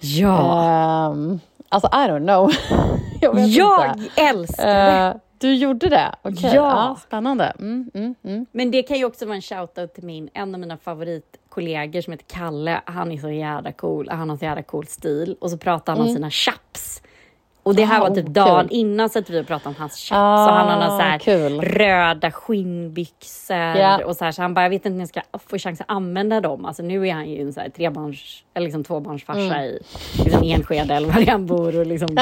ja. 0.00 0.62
Ehm, 1.10 1.40
alltså, 1.68 1.88
I 1.88 1.96
don't 2.08 2.24
know. 2.26 2.50
jag 3.20 3.34
vet 3.34 3.48
jag 3.48 3.96
inte. 3.98 4.20
älskar 4.22 4.66
det! 4.66 5.08
Eh, 5.08 5.14
Du 5.40 5.54
gjorde 5.54 5.88
det? 5.88 6.14
Okej, 6.22 6.40
Ja. 6.42 6.50
ja. 6.54 6.96
spännande. 7.06 7.44
Mm, 7.58 7.90
mm, 7.94 8.14
mm. 8.24 8.46
Men 8.52 8.70
det 8.70 8.82
kan 8.82 8.96
ju 8.96 9.04
också 9.04 9.26
vara 9.26 9.36
en 9.36 9.42
shoutout 9.42 9.94
till 9.94 10.04
min, 10.04 10.28
en 10.34 10.54
av 10.54 10.60
mina 10.60 10.76
favoritkollegor 10.76 12.00
som 12.00 12.12
heter 12.12 12.24
Kalle. 12.28 12.80
Han 12.84 13.12
är 13.12 13.16
så 13.18 13.30
jävla 13.30 13.72
cool, 13.72 14.08
han 14.10 14.30
har 14.30 14.36
så 14.36 14.44
jävla 14.44 14.62
cool 14.62 14.86
stil. 14.86 15.36
Och 15.40 15.50
så 15.50 15.58
pratar 15.58 15.92
han 15.96 16.02
om 16.02 16.08
sina 16.14 16.30
chaps. 16.30 17.02
Och 17.68 17.74
det 17.74 17.84
här 17.84 18.00
Ah, 18.00 18.08
var 18.08 18.14
typ 18.14 18.26
oh, 18.26 18.32
dagen 18.32 18.68
kul. 18.68 18.78
innan 18.78 19.08
så 19.08 19.18
att 19.18 19.30
vi 19.30 19.44
pratade 19.44 19.68
om 19.68 19.74
hans 19.78 19.92
chaps. 19.96 20.12
Ah, 20.12 20.46
så 20.46 20.52
han 20.52 20.68
har 20.68 20.74
några 20.76 20.88
så 20.98 21.04
här 21.04 21.18
kul. 21.18 21.60
röda 21.60 22.30
skinnbyxor 22.30 23.56
Ja. 23.56 24.04
och 24.04 24.16
så 24.16 24.24
här. 24.24 24.32
Så 24.32 24.42
han 24.42 24.54
bara, 24.54 24.62
jag 24.62 24.70
vet 24.70 24.76
inte 24.86 24.90
när 24.90 24.98
jag 25.00 25.08
ska 25.08 25.20
få 25.48 25.58
chans 25.58 25.80
att 25.80 25.90
använda 25.90 26.40
dem. 26.40 26.64
Alltså 26.64 26.82
nu 26.82 27.08
är 27.08 27.12
han 27.12 27.30
ju 27.30 27.40
en 27.42 27.52
så 27.52 27.60
här 27.60 27.68
trebarns, 27.68 28.42
eller 28.54 28.64
liksom 28.64 28.84
tvåbarnsfarsa 28.84 29.40
Mm. 29.40 29.62
i 29.64 29.78
liksom 30.24 30.42
Enskede 30.44 30.94
eller 30.94 31.08
var 31.08 31.26
han 31.26 31.46
bor 31.46 31.78
och 31.80 31.86
liksom 31.86 32.16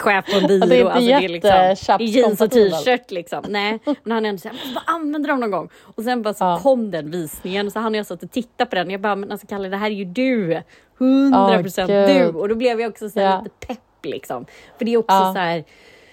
chef 0.00 0.24
på 0.32 0.38
en 0.38 0.46
byrå. 0.46 0.66
det 0.66 0.76
är 0.76 0.80
inte 0.80 0.92
alltså, 0.92 1.06
det 1.10 1.24
är 1.24 1.28
liksom, 1.28 1.50
är 1.50 2.02
jeans 2.02 2.40
och 2.40 2.50
t-shirt 2.50 3.10
liksom. 3.10 3.44
Nej, 3.48 3.78
men 4.02 4.12
han 4.12 4.24
är 4.24 4.28
ändå 4.28 4.40
jag 4.44 4.52
måste 4.52 4.68
bara 4.74 4.84
använda 4.94 5.28
dem 5.28 5.40
någon 5.40 5.50
gång. 5.50 5.68
Och 5.96 6.02
sen 6.04 6.22
bara 6.22 6.34
så 6.34 6.44
Ja. 6.44 6.58
kom 6.62 6.90
den 6.90 7.10
visningen 7.10 7.70
så 7.70 7.78
han 7.80 7.92
och 7.92 7.98
jag 7.98 8.06
satt 8.06 8.22
och 8.22 8.30
tittade 8.30 8.70
på 8.70 8.76
den. 8.76 8.90
Jag 8.90 9.00
bara, 9.00 9.16
men 9.16 9.32
alltså 9.32 9.46
Kalle 9.46 9.68
det 9.68 9.76
här 9.76 9.86
är 9.86 9.94
ju 9.94 10.04
du. 10.04 10.62
100 10.98 11.58
procent 11.62 11.90
Åh, 11.90 12.06
du. 12.06 12.26
Och 12.26 12.48
då 12.48 12.54
blev 12.54 12.80
jag 12.80 12.90
också 12.90 13.10
så 13.10 13.20
här 13.20 13.26
Ja. 13.26 13.40
lite 13.44 13.66
pepp 13.66 13.78
liksom. 14.06 14.46
För 14.78 14.84
det 14.84 14.94
är 14.94 14.96
också 14.98 15.14
Ja. 15.16 15.32
så 15.34 15.38
här, 15.40 15.64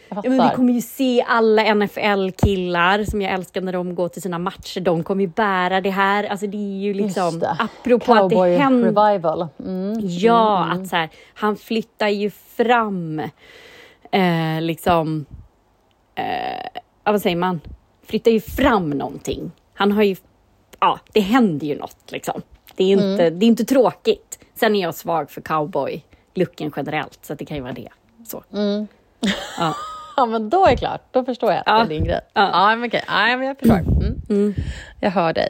Ja, 0.09 0.21
men 0.25 0.49
vi 0.49 0.55
kommer 0.55 0.73
ju 0.73 0.81
se 0.81 1.21
alla 1.27 1.61
NFL-killar 1.75 3.03
som 3.03 3.21
jag 3.21 3.33
älskar 3.33 3.61
när 3.61 3.73
de 3.73 3.95
går 3.95 4.07
till 4.09 4.21
sina 4.21 4.39
matcher. 4.39 4.79
De 4.79 5.03
kommer 5.03 5.21
ju 5.21 5.27
bära 5.27 5.81
det 5.81 5.89
här. 5.89 6.23
Alltså 6.23 6.47
det 6.47 6.57
är 6.57 6.79
ju 6.79 6.93
liksom, 6.93 7.43
apropå 7.59 8.13
att 8.13 8.19
Cowboy 8.19 8.49
det 8.51 8.57
händer. 8.57 8.87
revival. 8.91 9.47
Mm. 9.59 9.93
Ja, 10.01 10.65
att 10.71 10.87
så 10.87 10.95
här, 10.95 11.09
han 11.33 11.55
flyttar 11.55 12.07
ju 12.07 12.29
fram, 12.29 13.19
eh, 14.11 14.61
liksom, 14.61 15.25
eh, 16.15 16.81
vad 17.11 17.21
säger 17.21 17.35
man? 17.35 17.61
Flyttar 18.05 18.31
ju 18.31 18.41
fram 18.41 18.89
någonting. 18.89 19.51
Han 19.73 19.91
har 19.91 20.03
ju, 20.03 20.15
ja, 20.79 20.99
det 21.13 21.19
händer 21.19 21.67
ju 21.67 21.75
något 21.77 22.11
liksom. 22.11 22.41
Det 22.75 22.83
är 22.83 22.87
inte, 22.91 23.23
Mm. 23.23 23.39
det 23.39 23.45
är 23.45 23.47
inte 23.47 23.65
tråkigt. 23.65 24.39
Sen 24.55 24.75
är 24.75 24.81
jag 24.81 24.95
svag 24.95 25.31
för 25.31 25.41
cowboy-looken 26.45 26.71
generellt, 26.75 27.19
så 27.25 27.33
att 27.33 27.39
det 27.39 27.45
kan 27.45 27.57
ju 27.57 27.63
vara 27.63 27.73
det. 27.73 27.89
Så. 28.27 28.43
Mm. 28.53 28.87
Ja. 29.59 29.75
Ja, 30.19 30.25
men 30.25 30.49
då 30.49 30.65
är 30.65 30.71
det 30.71 30.77
klart. 30.77 31.01
Då 31.11 31.23
förstår 31.25 31.51
jag 31.51 31.59
att 31.59 31.63
Ja. 31.65 31.73
det 31.73 31.81
är 31.83 31.87
din 31.87 32.03
grej. 32.03 32.19
Ja. 32.33 32.49
Ja, 32.53 32.75
men 32.75 32.89
okej. 32.89 33.03
Ja, 33.07 33.37
men 33.37 33.47
jag 33.47 33.59
förstår. 33.59 33.77
Mm. 33.77 34.21
Mm. 34.29 34.53
Jag 34.99 35.11
hör 35.11 35.33
dig. 35.33 35.49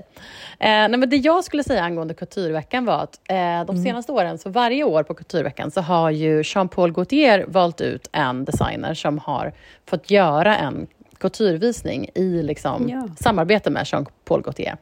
Eh, 0.59 0.67
nej, 0.69 0.97
men 0.97 1.09
det 1.09 1.15
jag 1.17 1.43
skulle 1.43 1.63
säga 1.63 1.83
angående 1.83 2.13
Kulturveckan 2.13 2.85
var 2.85 3.03
att 3.03 3.19
eh, 3.29 3.35
Mm. 3.37 3.65
de 3.65 3.77
senaste 3.83 4.11
åren, 4.11 4.37
så 4.37 4.49
varje 4.49 4.83
år 4.83 5.03
på 5.03 5.13
Kulturveckan, 5.13 5.71
så 5.71 5.81
har 5.81 6.09
ju 6.09 6.41
Jean-Paul 6.45 6.91
Gaultier 6.93 7.45
valt 7.47 7.81
ut 7.81 8.09
en 8.11 8.45
designer 8.45 8.93
som 8.93 9.17
har 9.19 9.53
fått 9.85 10.11
göra 10.11 10.57
en 10.57 10.87
kulturvisning 11.17 12.09
i 12.15 12.43
liksom, 12.43 12.89
Ja. 12.89 13.07
samarbete 13.19 13.69
med 13.69 13.85
Jean-Paul 13.85 14.41
Gaultier. 14.41 14.77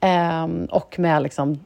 Ehm, 0.00 0.64
och 0.64 0.98
med 0.98 1.22
liksom 1.22 1.64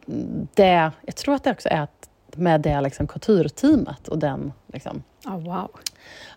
det, 0.54 0.90
jag 1.06 1.16
tror 1.16 1.34
att 1.34 1.44
det 1.44 1.50
också 1.50 1.68
är 1.68 1.80
att 1.80 2.09
med 2.40 2.60
det 2.60 2.80
liksom 2.80 3.06
kulturteamet 3.06 4.08
och 4.08 4.18
den 4.18 4.52
liksom, 4.72 5.02
Oh, 5.26 5.38
wow. 5.38 5.70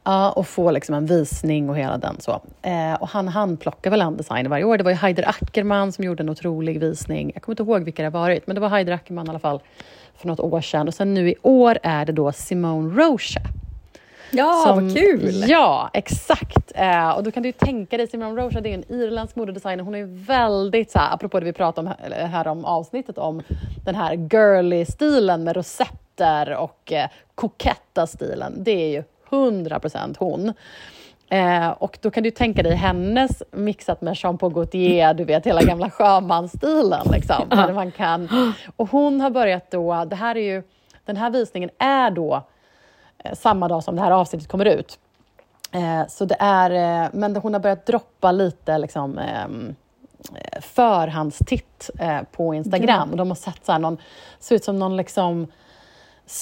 Ja, 0.03 0.31
och 0.31 0.47
få 0.47 0.71
liksom 0.71 0.95
en 0.95 1.05
visning 1.05 1.69
och 1.69 1.77
hela 1.77 1.97
den. 1.97 2.15
så. 2.19 2.41
Eh, 2.61 2.93
och 2.93 3.07
han 3.09 3.27
handplockar 3.27 3.91
väl 3.91 4.01
en 4.01 4.17
designer 4.17 4.49
varje 4.49 4.63
år. 4.63 4.77
Det 4.77 4.83
var 4.83 4.91
ju 4.91 4.97
Heider 4.97 5.29
Ackerman 5.29 5.91
som 5.91 6.03
gjorde 6.03 6.23
en 6.23 6.29
otrolig 6.29 6.79
visning. 6.79 7.31
Jag 7.33 7.43
kommer 7.43 7.53
inte 7.53 7.63
ihåg 7.63 7.83
vilka 7.83 8.01
det 8.03 8.09
har 8.09 8.19
varit, 8.21 8.47
men 8.47 8.55
det 8.55 8.61
var 8.61 8.69
Heider 8.69 8.93
Ackerman 8.93 9.27
i 9.27 9.29
alla 9.29 9.39
fall 9.39 9.59
för 10.15 10.27
något 10.27 10.39
år 10.39 10.61
sedan. 10.61 10.87
Och 10.87 10.93
sen 10.93 11.13
nu 11.13 11.29
i 11.29 11.35
år 11.41 11.77
är 11.83 12.05
det 12.05 12.11
då 12.11 12.31
Simone 12.31 13.01
Rocha. 13.03 13.41
Ja, 14.33 14.63
som- 14.67 14.87
vad 14.87 14.97
kul! 14.97 15.43
Ja, 15.47 15.89
exakt. 15.93 16.71
Eh, 16.75 17.09
och 17.09 17.23
då 17.23 17.31
kan 17.31 17.43
du 17.43 17.49
ju 17.49 17.53
tänka 17.53 17.97
dig, 17.97 18.07
Simone 18.07 18.41
Rocha 18.41 18.61
det 18.61 18.69
är 18.69 18.73
en 18.73 18.91
irländsk 18.91 19.35
modedesigner. 19.35 19.83
Hon 19.83 19.93
är 19.95 19.99
ju 19.99 20.05
väldigt, 20.25 20.91
så 20.91 20.99
här, 20.99 21.13
apropå 21.13 21.39
det 21.39 21.45
vi 21.45 21.53
pratade 21.53 21.89
om 21.89 21.93
här, 22.31 22.47
om 22.47 22.65
avsnittet, 22.65 23.17
om 23.17 23.41
den 23.85 23.95
här 23.95 24.13
girly 24.15 24.85
stilen 24.85 25.43
med 25.43 25.55
rosetter 25.55 26.55
och 26.55 26.91
eh, 26.93 27.09
koketta 27.35 28.07
stilen. 28.07 28.53
Det 28.63 28.71
är 28.71 28.89
ju 28.89 29.03
100% 29.29 30.15
hon. 30.19 30.53
Eh, 31.29 31.69
och 31.69 31.97
då 32.01 32.11
kan 32.11 32.23
du 32.23 32.31
tänka 32.31 32.63
dig 32.63 32.75
hennes 32.75 33.43
mixat 33.51 34.01
med 34.01 34.13
Jean-Paul 34.17 34.53
Gaultier, 34.53 35.13
du 35.13 35.23
vet 35.23 35.45
hela 35.45 35.61
gamla 35.61 35.89
sjömansstilen. 35.89 37.07
Liksom, 37.11 37.49
där 37.49 37.73
man 37.73 37.91
kan, 37.91 38.53
och 38.75 38.89
hon 38.89 39.21
har 39.21 39.29
börjat 39.29 39.71
då, 39.71 40.05
det 40.05 40.15
här 40.15 40.37
är 40.37 40.41
ju, 40.55 40.63
den 41.05 41.17
här 41.17 41.29
visningen 41.29 41.69
är 41.77 42.11
då 42.11 42.47
samma 43.33 43.67
dag 43.67 43.83
som 43.83 43.95
det 43.95 44.01
här 44.01 44.11
avsnittet 44.11 44.47
kommer 44.47 44.65
ut. 44.65 44.99
Eh, 45.71 46.07
så 46.07 46.25
det 46.25 46.35
är, 46.39 47.03
eh, 47.03 47.09
men 47.13 47.35
hon 47.35 47.53
har 47.53 47.59
börjat 47.59 47.85
droppa 47.85 48.31
lite 48.31 48.77
liksom, 48.77 49.17
ehm, 49.17 49.75
eh, 50.35 50.61
förhandstitt 50.61 51.89
eh, 51.99 52.21
på 52.31 52.53
Instagram. 52.53 53.11
Och 53.11 53.17
de 53.17 53.27
har 53.27 53.35
sett 53.35 53.65
så 53.65 53.71
här 53.71 53.79
någon, 53.79 53.97
ser 54.39 54.55
ut 54.55 54.63
som 54.63 54.79
någon 54.79 54.97
liksom, 54.97 55.47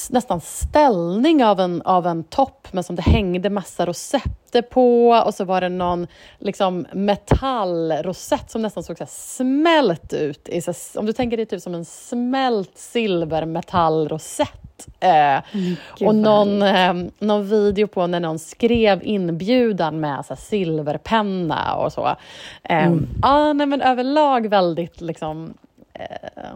nästan 0.10 0.42
ställning 0.42 1.46
av 1.46 1.60
en, 1.60 1.82
av 1.82 2.08
en 2.08 2.24
topp, 2.24 2.68
men 2.72 2.84
som 2.84 2.96
det 2.96 3.02
hängde 3.02 3.50
massa 3.50 3.86
rosetter 3.86 4.62
på. 4.62 5.10
Och 5.10 5.34
så 5.34 5.44
var 5.44 5.62
det 5.62 5.70
någon 5.70 6.08
liksom, 6.40 6.86
metallrosett 6.94 8.52
som 8.52 8.62
nästan 8.62 8.84
såg 8.84 8.98
så 8.98 9.06
smält 9.10 10.14
ut. 10.14 10.50
I, 10.50 10.62
så, 10.62 10.74
om 11.00 11.06
du 11.06 11.14
tänker 11.14 11.38
dig 11.38 11.46
typ 11.46 11.62
som 11.62 11.76
en 11.76 11.86
smält 11.86 12.78
silvermetallrosett. 12.78 14.88
Eh, 15.00 15.40
Gud, 15.52 16.08
och 16.08 16.16
någon, 16.16 16.62
eh, 16.62 16.94
någon 17.20 17.48
video 17.48 17.88
på 17.88 18.08
när 18.08 18.20
någon 18.20 18.40
skrev 18.40 19.00
inbjudan 19.04 20.00
med 20.00 20.26
så 20.26 20.36
silverpenna 20.36 21.76
och 21.76 21.94
så. 21.94 22.08
Eh, 22.64 22.88
Mm. 22.88 23.08
Ja, 23.22 23.54
nej, 23.54 23.68
men 23.68 23.82
överlag 23.82 24.48
väldigt 24.48 25.02
liksom, 25.02 25.54
eh, 25.94 26.50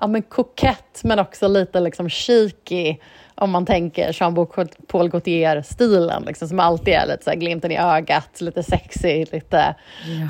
ja, 0.00 0.06
men 0.06 0.22
kokett 0.22 1.00
men 1.04 1.18
också 1.18 1.48
lite 1.48 1.80
liksom 1.80 2.08
cheeky 2.10 2.96
om 3.34 3.50
man 3.50 3.66
tänker 3.66 4.12
Jean-Paul 4.12 5.08
Gaultier-stilen, 5.08 6.22
liksom, 6.26 6.48
som 6.48 6.60
alltid 6.60 6.94
är 6.94 7.06
lite 7.06 7.24
så 7.24 7.30
här, 7.30 7.36
glimten 7.36 7.72
i 7.72 7.78
ögat, 7.78 8.40
lite 8.40 8.62
sexy, 8.62 9.24
lite 9.32 9.74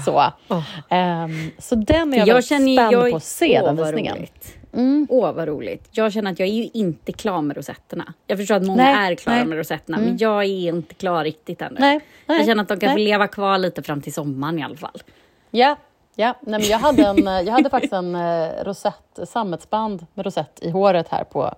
så. 0.04 0.24
Åh. 0.48 0.62
Ehm, 0.90 1.50
så 1.58 1.74
den 1.74 2.14
är 2.14 2.18
jag, 2.18 2.28
Jag 2.28 2.44
känner 2.44 2.76
spänd 2.76 2.92
jag- 2.92 3.10
på 3.10 3.16
att 3.16 3.24
se, 3.24 3.60
åh, 3.60 3.66
den 3.74 3.76
visningen. 3.84 4.26
Mm. 4.74 5.06
Åh, 5.10 5.32
vad 5.32 5.48
roligt. 5.48 5.88
Jag 5.90 6.12
känner 6.12 6.32
att 6.32 6.38
jag 6.38 6.48
är 6.48 6.52
ju 6.52 6.68
inte 6.72 7.12
klar 7.12 7.42
med 7.42 7.56
rosetterna. 7.56 8.12
Jag 8.26 8.38
förstår 8.38 8.54
att 8.54 8.62
många 8.66 8.82
Nej, 8.82 9.12
är 9.12 9.16
klara 9.16 9.36
nej. 9.36 9.46
med 9.46 9.58
rosetterna, 9.58 9.96
Mm. 9.96 10.08
men 10.08 10.18
jag 10.18 10.44
är 10.44 10.68
inte 10.68 10.94
klar 10.94 11.24
riktigt 11.24 11.62
ännu. 11.62 11.76
Nej, 11.80 12.00
jag 12.26 12.46
känner 12.46 12.62
att 12.62 12.68
de 12.68 12.80
kan 12.80 12.94
nej. 12.94 13.04
leva 13.04 13.28
kvar 13.28 13.58
lite 13.58 13.82
fram 13.82 14.02
till 14.02 14.12
sommaren 14.12 14.58
i 14.58 14.62
alla 14.62 14.76
fall. 14.76 15.02
Ja, 15.50 15.76
ja. 16.16 16.34
Nej, 16.40 16.60
men 16.60 16.68
jag, 16.68 16.78
hade 16.78 17.02
en, 17.06 17.26
eh, 17.28 17.40
jag 17.40 17.52
hade 17.52 17.70
faktiskt 17.70 17.92
en 17.92 18.14
eh, 18.14 18.48
rosett, 18.64 19.18
sammetsband 19.24 20.06
med 20.14 20.24
rosett 20.26 20.58
i 20.62 20.70
håret 20.70 21.08
här 21.08 21.24
på, 21.24 21.54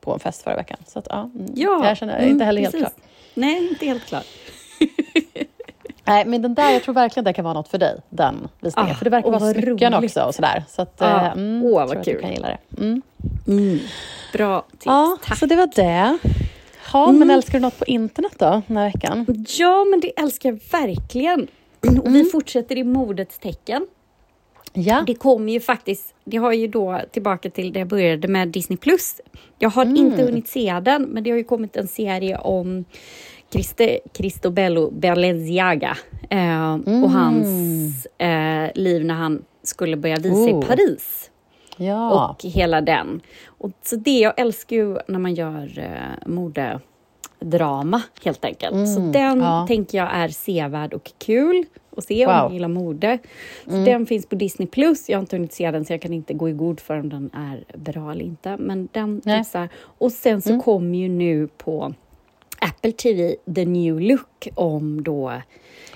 på 0.00 0.12
en 0.12 0.18
fest 0.18 0.42
förra 0.42 0.56
veckan. 0.56 0.78
Så 0.86 0.98
att, 0.98 1.06
ja, 1.10 1.30
mm, 1.34 1.46
Ja, 1.54 1.88
jag 1.88 1.96
känner 1.96 2.18
mm, 2.18 2.30
inte 2.30 2.44
heller 2.44 2.60
helt 2.62 2.72
precis. 2.74 2.88
klar. 2.94 3.04
Nej, 3.34 3.68
inte 3.68 3.86
helt 3.86 4.04
klar. 4.06 4.22
Nej, 6.06 6.24
men 6.26 6.42
den 6.42 6.54
där, 6.54 6.70
jag 6.70 6.82
tror 6.82 6.94
verkligen 6.94 7.24
det 7.24 7.32
kan 7.32 7.44
vara 7.44 7.54
något 7.54 7.68
för 7.68 7.78
dig, 7.78 8.00
den 8.08 8.48
visningen. 8.60 8.90
Ah, 8.90 8.94
för 8.94 9.04
det 9.04 9.10
verkar 9.10 9.28
åh, 9.28 9.40
vara 9.40 9.52
smycken 9.52 9.92
roligt. 9.92 10.10
också 10.10 10.22
och 10.22 10.34
sådär. 10.34 10.64
Så 10.68 10.82
att, 10.82 11.02
Ah, 11.02 11.20
eh, 11.26 11.32
mm, 11.32 11.62
åh, 11.64 11.72
vad 11.72 11.82
jag 11.82 11.88
tror 11.90 11.98
att 12.00 12.04
kul. 12.04 12.14
du 12.14 12.20
kan 12.20 12.30
gilla 12.30 12.48
det. 12.48 12.58
Mm. 12.82 13.02
Mm. 13.46 13.78
Bra 14.32 14.60
tips, 14.70 14.86
Ja, 14.86 15.16
tack. 15.24 15.38
så 15.38 15.46
det 15.46 15.56
var 15.56 15.70
det. 15.74 16.18
Ja, 16.92 17.12
men 17.12 17.30
älskar 17.30 17.52
du 17.52 17.60
något 17.60 17.78
på 17.78 17.84
internet 17.84 18.32
då, 18.38 18.62
den 18.66 18.76
här 18.76 18.84
veckan? 18.92 19.26
Ja, 19.58 19.84
men 19.84 20.00
det 20.00 20.20
älskar 20.20 20.48
jag 20.48 20.60
verkligen. 20.80 21.48
Och 21.88 22.06
Mm. 22.06 22.12
vi 22.12 22.24
fortsätter 22.24 22.78
i 22.78 22.84
modets 22.84 23.38
tecken. 23.38 23.86
Ja. 24.72 25.04
Det 25.06 25.14
kommer 25.14 25.52
ju 25.52 25.60
faktiskt, 25.60 26.14
det 26.24 26.36
har 26.36 26.52
ju 26.52 26.66
då 26.68 27.00
tillbaka 27.12 27.50
till 27.50 27.72
det 27.72 27.78
jag 27.78 27.88
började 27.88 28.28
med 28.28 28.48
Disney+. 28.48 28.76
Plus. 28.76 29.20
Jag 29.58 29.70
har 29.70 29.84
Mm. 29.84 29.96
inte 29.96 30.22
hunnit 30.22 30.48
se 30.48 30.80
den, 30.82 31.02
men 31.02 31.22
det 31.24 31.30
har 31.30 31.38
ju 31.38 31.44
kommit 31.44 31.76
en 31.76 31.88
serie 31.88 32.38
om 32.38 32.84
Christe, 33.52 33.98
Cristobello 34.12 34.90
Balenciaga 34.90 35.96
eh, 36.30 36.74
och 36.74 37.10
hans 37.10 38.06
eh, 38.06 38.70
liv 38.74 39.04
när 39.04 39.14
han 39.14 39.44
skulle 39.62 39.96
börja 39.96 40.16
visa 40.16 40.36
Mm. 40.36 40.54
Oh. 40.54 40.64
i 40.64 40.66
Paris. 40.66 41.30
Ja. 41.76 42.28
Och 42.30 42.44
hela 42.44 42.80
den. 42.80 43.20
Och 43.46 43.70
så 43.82 43.96
det, 43.96 44.18
jag 44.18 44.32
älskar 44.40 44.76
ju 44.76 44.96
när 45.08 45.18
man 45.18 45.34
gör 45.34 45.78
eh, 45.78 46.28
modedrama 47.44 48.02
helt 48.24 48.44
enkelt. 48.44 48.88
så 48.88 49.00
Mm, 49.00 49.12
den 49.12 49.40
ja. 49.40 49.64
tänker 49.68 49.98
jag 49.98 50.08
är 50.14 50.28
sevärd 50.28 50.94
och 50.94 51.12
kul 51.18 51.64
att 51.96 52.04
se 52.04 52.26
om 52.26 52.32
Wow. 52.32 52.42
man 52.42 52.52
gillar 52.52 52.68
mode. 52.68 53.18
Så 53.64 53.70
Mm. 53.70 53.84
Den 53.84 54.06
finns 54.06 54.26
på 54.26 54.34
Disney+. 54.34 54.66
Plus. 54.68 55.08
Jag 55.08 55.16
har 55.18 55.20
inte 55.20 55.36
hunnit 55.36 55.52
se 55.52 55.70
den 55.70 55.84
så 55.84 55.92
jag 55.92 56.02
kan 56.02 56.12
inte 56.12 56.34
gå 56.34 56.48
i 56.48 56.52
god 56.52 56.80
för 56.80 57.00
om 57.00 57.08
den 57.08 57.30
är 57.34 57.64
bra 57.78 58.12
eller 58.12 58.24
inte. 58.24 58.56
Men 58.56 58.88
den 58.92 59.20
tipsar. 59.20 59.68
Och 59.98 60.12
sen 60.12 60.42
så 60.42 60.48
Mm. 60.50 60.62
kommer 60.62 60.98
ju 60.98 61.08
nu 61.08 61.46
på 61.58 61.94
Apple 62.58 62.92
TV 62.92 63.36
The 63.54 63.64
New 63.64 64.00
Look 64.00 64.48
om 64.54 65.02
då 65.02 65.32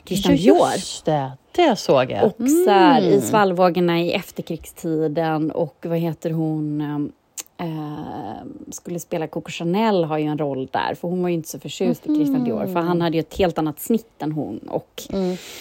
Christian 0.05 0.37
Dior. 0.37 0.57
Just 0.75 1.05
det, 1.05 1.31
det 1.57 1.77
såg 1.77 2.11
jag. 2.11 2.25
Och 2.25 2.49
så 2.65 2.71
här, 2.71 3.03
Mm. 3.03 3.15
i 3.15 3.21
svallvågorna 3.21 4.01
i 4.01 4.13
efterkrigstiden 4.13 5.51
och 5.51 5.77
vad 5.89 5.99
heter 5.99 6.31
hon, 6.31 6.81
um, 6.81 7.13
eh, 7.59 8.47
skulle 8.71 9.01
spela 9.01 9.27
Coco 9.27 9.51
Chanel 9.51 10.05
har 10.05 10.18
ju 10.18 10.25
en 10.25 10.38
roll 10.38 10.68
där, 10.73 10.94
för 10.94 11.09
hon 11.09 11.23
var 11.23 11.29
ju 11.29 11.35
inte 11.35 11.49
så 11.49 11.61
förtjust 11.61 12.07
i 12.07 12.14
Christian 12.14 12.44
Dior, 12.44 12.66
för 12.66 12.81
han 12.81 13.01
hade 13.01 13.16
ju 13.16 13.21
ett 13.21 13.38
helt 13.38 13.59
annat 13.59 13.81
snitt 13.81 14.23
än 14.23 14.33
hon 14.33 14.59
och 14.59 15.03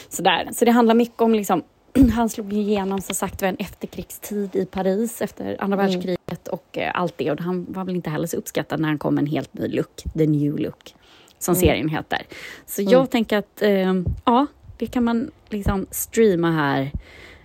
sådär. 0.10 0.50
Så 0.52 0.66
det 0.66 0.72
handlar 0.72 0.96
mycket 0.96 1.22
om 1.22 1.34
liksom 1.34 1.64
han 2.14 2.30
slog 2.30 2.54
igenom 2.54 3.02
så 3.02 3.14
sagt 3.14 3.42
var 3.42 3.50
en 3.50 3.56
efterkrigstid 3.56 4.56
i 4.56 4.66
Paris 4.66 5.22
efter 5.22 5.58
andra 5.60 5.78
världskriget 5.78 6.48
och 6.48 6.78
eh, 6.78 6.92
allt 6.94 7.14
det. 7.18 7.32
Och 7.32 7.42
han 7.42 7.66
var 7.70 7.86
väl 7.86 7.96
inte 7.96 8.10
heller 8.10 8.28
så 8.28 8.38
uppskattad 8.38 8.80
när 8.80 8.88
han 8.88 8.98
kom 8.98 9.16
med 9.16 9.22
en 9.22 9.28
helt 9.28 9.54
ny 9.54 9.68
look, 9.68 10.04
the 10.18 10.28
new 10.28 10.60
look, 10.60 10.96
som 11.40 11.56
serien 11.56 11.90
heter. 11.90 12.22
Så 12.66 12.82
jag 12.82 13.10
tänker 13.10 13.38
att, 13.38 13.62
eh, 13.62 13.94
ja, 14.26 14.46
det 14.78 14.88
kan 14.88 15.04
man 15.04 15.32
liksom 15.50 15.88
streama 15.92 16.52
här 16.52 16.92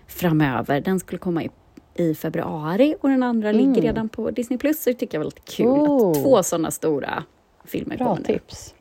framöver. 0.06 0.80
Den 0.80 1.00
skulle 1.00 1.18
komma 1.18 1.44
i, 1.44 1.50
i 1.94 2.14
februari 2.14 2.94
och 3.00 3.08
den 3.08 3.22
andra 3.22 3.52
ligger 3.52 3.82
redan 3.82 4.08
på 4.08 4.30
Disney+. 4.30 4.58
Plus. 4.58 4.82
Så 4.82 4.90
det 4.90 4.94
tycker 4.94 5.18
jag 5.18 5.20
var 5.20 5.24
lite 5.24 5.40
kul 5.52 5.66
Oh. 5.66 6.10
att 6.10 6.22
två 6.22 6.42
sådana 6.42 6.70
stora 6.70 7.24
filmer 7.64 7.96
Bra 7.96 8.06
kommer 8.06 8.22
tips. 8.26 8.74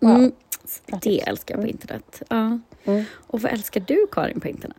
Wow. 0.00 0.10
Mm. 0.10 0.32
Bra 0.86 0.96
Det 0.96 1.10
tips. 1.10 1.26
älskar 1.26 1.54
jag 1.54 1.62
på 1.62 1.68
internet. 1.68 2.22
Ja. 2.28 2.58
Mm. 2.84 3.04
Och 3.26 3.40
vad 3.40 3.52
älskar 3.52 3.80
du 3.80 4.06
Karin 4.12 4.40
på 4.40 4.48
internet? 4.48 4.76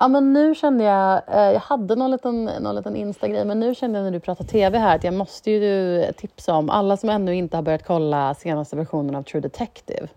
Ja, 0.00 0.08
men 0.08 0.32
nu 0.32 0.54
kände 0.54 0.84
jag, 0.84 1.22
eh, 1.28 1.52
jag 1.52 1.60
hade 1.60 1.96
någon 1.96 2.10
liten, 2.10 2.44
någon 2.44 2.74
liten 2.74 2.96
Insta-grej, 2.96 3.44
men 3.44 3.60
nu 3.60 3.74
kände 3.74 3.98
jag 3.98 4.04
när 4.04 4.12
du 4.12 4.20
pratar 4.20 4.44
TV 4.44 4.78
här 4.78 4.96
att 4.96 5.04
jag 5.04 5.14
måste 5.14 5.50
ju 5.50 6.04
tipsa 6.16 6.54
om 6.54 6.70
alla 6.70 6.96
som 6.96 7.08
ännu 7.08 7.34
inte 7.34 7.56
har 7.56 7.62
börjat 7.62 7.84
kolla 7.86 8.34
senaste 8.34 8.76
versionen 8.76 9.14
av 9.14 9.22
True 9.22 9.40
Detective. 9.40 10.08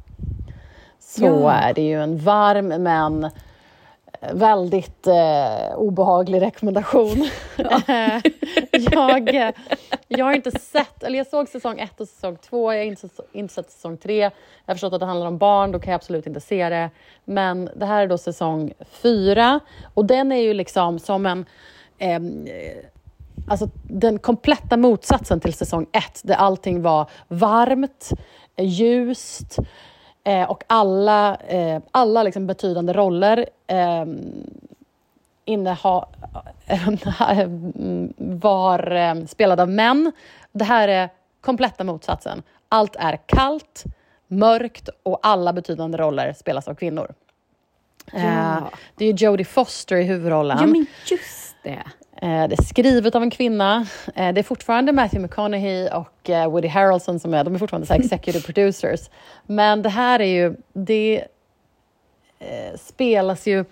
Så 0.99 1.25
Ja. 1.25 1.51
är 1.51 1.73
det 1.73 1.81
ju 1.81 2.01
en 2.03 2.17
varm 2.17 2.67
men 2.67 3.29
väldigt 4.19 5.07
eh, 5.07 5.75
obehaglig 5.75 6.41
rekommendation. 6.41 7.29
Eh, 7.57 8.21
jag, 8.91 9.35
eh, 9.35 9.51
jag 10.07 10.25
har 10.25 10.33
inte 10.33 10.59
sett, 10.59 11.03
eller 11.03 11.17
jag 11.17 11.27
såg 11.27 11.47
säsong 11.47 11.79
ett 11.79 12.01
och 12.01 12.07
säsong 12.07 12.37
två, 12.49 12.73
jag 12.73 12.79
har 12.79 12.85
inte, 12.85 13.07
inte 13.31 13.53
sett 13.53 13.71
säsong 13.71 13.97
tre. 13.97 14.19
Jag 14.19 14.31
har 14.65 14.73
förstått 14.75 14.93
att 14.93 14.99
det 14.99 15.05
handlar 15.05 15.27
om 15.27 15.37
barn, 15.37 15.71
då 15.71 15.79
kan 15.79 15.91
jag 15.91 15.95
absolut 15.95 16.27
inte 16.27 16.39
se 16.39 16.69
det. 16.69 16.89
Men 17.25 17.69
det 17.75 17.85
här 17.85 18.03
är 18.03 18.07
då 18.07 18.17
säsong 18.17 18.73
fyra 18.89 19.59
och 19.93 20.05
den 20.05 20.31
är 20.31 20.41
ju 20.41 20.53
liksom 20.53 20.99
som 20.99 21.25
en 21.25 21.45
eh, 21.97 22.19
Alltså 23.47 23.69
den 23.83 24.19
kompletta 24.19 24.77
motsatsen 24.77 25.39
till 25.39 25.53
säsong 25.53 25.87
ett, 25.91 26.21
där 26.23 26.35
allting 26.35 26.81
var 26.81 27.09
varmt, 27.27 28.09
ljust 28.57 29.59
eh, 30.23 30.49
och 30.51 30.63
alla, 30.67 31.35
eh, 31.35 31.81
alla 31.91 32.23
liksom 32.23 32.47
betydande 32.47 32.93
roller 32.93 33.45
eh, 33.67 34.05
inneha, 35.45 36.07
var 38.17 38.91
eh, 38.91 39.25
spelade 39.25 39.61
av 39.61 39.69
män. 39.69 40.11
Det 40.51 40.63
här 40.65 40.87
är 40.87 41.09
kompletta 41.41 41.83
motsatsen. 41.83 42.43
Allt 42.69 42.95
är 42.95 43.19
kallt, 43.25 43.83
mörkt 44.27 44.89
och 45.03 45.19
alla 45.21 45.53
betydande 45.53 45.97
roller 45.97 46.33
spelas 46.33 46.67
av 46.67 46.73
kvinnor. 46.75 47.13
Eh, 48.13 48.25
Ja. 48.25 48.69
det 48.95 49.05
är 49.05 49.13
Jodie 49.13 49.45
Foster 49.45 49.95
i 49.95 50.03
huvudrollen. 50.03 50.57
Ja, 50.61 50.65
men 50.67 50.85
just 51.05 51.55
det. 51.63 51.83
Eh, 52.21 52.47
Det 52.47 52.59
är 52.59 52.63
skrivet 52.63 53.15
av 53.15 53.23
en 53.23 53.29
kvinna. 53.29 53.85
Eh, 54.15 54.33
Det 54.33 54.41
är 54.41 54.43
fortfarande 54.43 54.91
Matthew 54.91 55.23
McConaughey 55.23 55.89
och 55.89 56.29
eh, 56.29 56.49
Woody 56.51 56.67
Harrelson 56.67 57.19
som 57.19 57.33
är, 57.33 57.43
de 57.43 57.55
är 57.55 57.59
fortfarande 57.59 57.87
så 57.87 57.93
executive 57.93 58.43
producers. 58.45 59.09
Men 59.45 59.81
det 59.81 59.89
här 59.89 60.19
är 60.19 60.25
ju, 60.25 60.55
det 60.73 61.23
spelas 62.75 63.47
ju, 63.47 63.65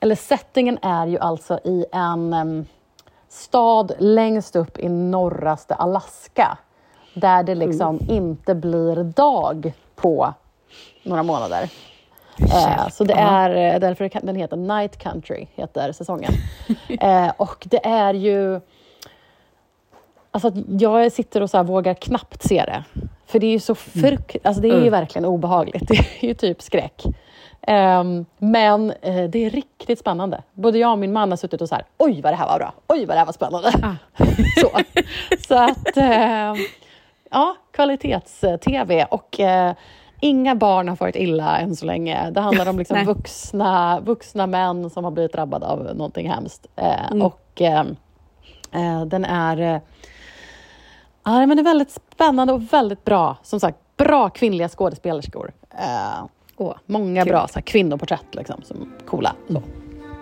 eller 0.00 0.14
settingen 0.14 0.78
är 0.82 1.06
ju 1.06 1.18
alltså 1.18 1.60
i 1.64 1.84
en 1.92 2.66
stad 3.28 3.92
längst 3.98 4.56
upp 4.56 4.78
i 4.78 4.88
norraste 4.88 5.74
Alaska. 5.74 6.58
Där 7.14 7.42
det 7.42 7.54
liksom 7.54 8.00
inte 8.08 8.54
blir 8.54 9.04
dag 9.04 9.72
på 9.94 10.34
några 11.02 11.22
månader. 11.22 11.68
Eh, 12.40 12.88
så 12.88 13.04
det 13.04 13.14
är 13.14 13.74
eh, 13.74 13.80
därför 13.80 14.10
den 14.26 14.36
heter 14.36 14.56
Night 14.56 14.96
Country, 14.98 15.46
heter 15.54 15.92
säsongen. 15.92 16.32
eh, 17.00 17.32
och 17.36 17.66
det 17.70 17.86
är 17.86 18.14
ju... 18.14 18.60
Alltså 20.30 20.52
jag 20.78 21.12
sitter 21.12 21.40
och 21.40 21.50
så 21.50 21.62
vågar 21.62 21.94
knappt 21.94 22.42
se 22.42 22.64
det. 22.64 22.84
För 23.26 23.38
det 23.38 23.46
är 23.46 23.50
ju 23.50 23.60
så 23.60 23.74
frukt... 23.74 24.36
Alltså 24.42 24.62
det 24.62 24.68
är 24.68 24.72
ju 24.72 24.78
Mm. 24.78 24.90
verkligen 24.90 25.24
obehagligt. 25.24 25.88
Det 25.88 25.94
är 26.20 26.26
ju 26.28 26.34
typ 26.34 26.62
skräck. 26.62 27.04
Ehm, 27.66 28.24
men 28.38 28.90
eh, 29.02 29.24
det 29.24 29.44
är 29.44 29.50
riktigt 29.50 29.98
spännande. 29.98 30.42
Både 30.54 30.78
jag 30.78 30.92
och 30.92 30.98
min 30.98 31.12
man 31.12 31.30
har 31.30 31.36
suttit 31.36 31.60
och 31.60 31.68
så 31.68 31.74
här, 31.74 31.84
oj 31.98 32.20
vad 32.22 32.32
det 32.32 32.36
här 32.36 32.46
var 32.46 32.58
bra, 32.58 32.72
oj 32.86 33.06
vad 33.06 33.16
det 33.16 33.18
här 33.18 33.26
var 33.26 33.32
spännande. 33.32 33.72
så. 34.60 34.70
så 35.48 35.54
att, 35.54 35.96
eh, 35.96 36.54
ja, 37.30 37.56
kvalitets-tv 37.72 39.04
och 39.04 39.40
eh, 39.40 39.74
inga 40.20 40.54
barn 40.54 40.88
har 40.88 40.96
farit 40.96 41.16
illa 41.16 41.58
än 41.58 41.76
så 41.76 41.86
länge. 41.86 42.30
Det 42.30 42.40
handlar 42.40 42.68
om 42.68 42.78
liksom 42.78 43.04
vuxna, 43.06 44.00
vuxna 44.00 44.46
män 44.46 44.90
som 44.90 45.04
har 45.04 45.10
blivit 45.10 45.32
drabbade 45.32 45.66
av 45.66 45.78
någonting 45.96 46.30
hemskt. 46.30 46.66
Eh, 46.76 47.22
Och 47.22 47.62
eh, 47.62 47.80
eh, 48.72 49.04
den 49.06 49.24
är, 49.24 49.60
eh, 49.74 49.80
ja, 51.24 51.46
men 51.46 51.58
är 51.58 51.62
väldigt 51.62 51.90
spännande 52.14 52.52
och 52.52 52.72
väldigt 52.72 53.04
bra. 53.04 53.36
Som 53.42 53.60
sagt, 53.60 53.78
bra 53.96 54.28
kvinnliga 54.28 54.68
skådespelerskor. 54.68 55.52
Eh, 55.78 56.24
Åh, 56.56 56.74
många 56.86 57.22
kul. 57.22 57.32
bra 57.32 57.48
så 57.48 57.54
här, 57.54 57.62
kvinnoporträtt 57.62 58.34
liksom, 58.34 58.62
som 58.62 58.92
coola. 59.06 59.32
Så, 59.48 59.62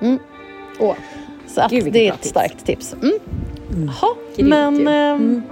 mm. 0.01 0.19
Åh. 0.81 0.95
så 1.47 1.61
att 1.61 1.71
Gud, 1.71 1.93
det 1.93 2.09
är 2.09 2.13
ett 2.13 2.19
tips. 2.19 2.29
starkt 2.29 2.67
tips. 2.67 2.93
Mm. 2.95 3.13
Jaha, 3.87 4.15
Grymt 4.37 4.49
men 4.51 4.89
ehm, 4.89 5.43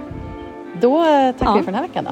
då 0.81 0.97
eh, 0.99 1.31
tackar 1.31 1.45
Ja. 1.45 1.53
vi 1.53 1.59
för 1.59 1.65
den 1.71 1.75
här 1.75 1.81
veckan 1.87 2.03
då. 2.03 2.11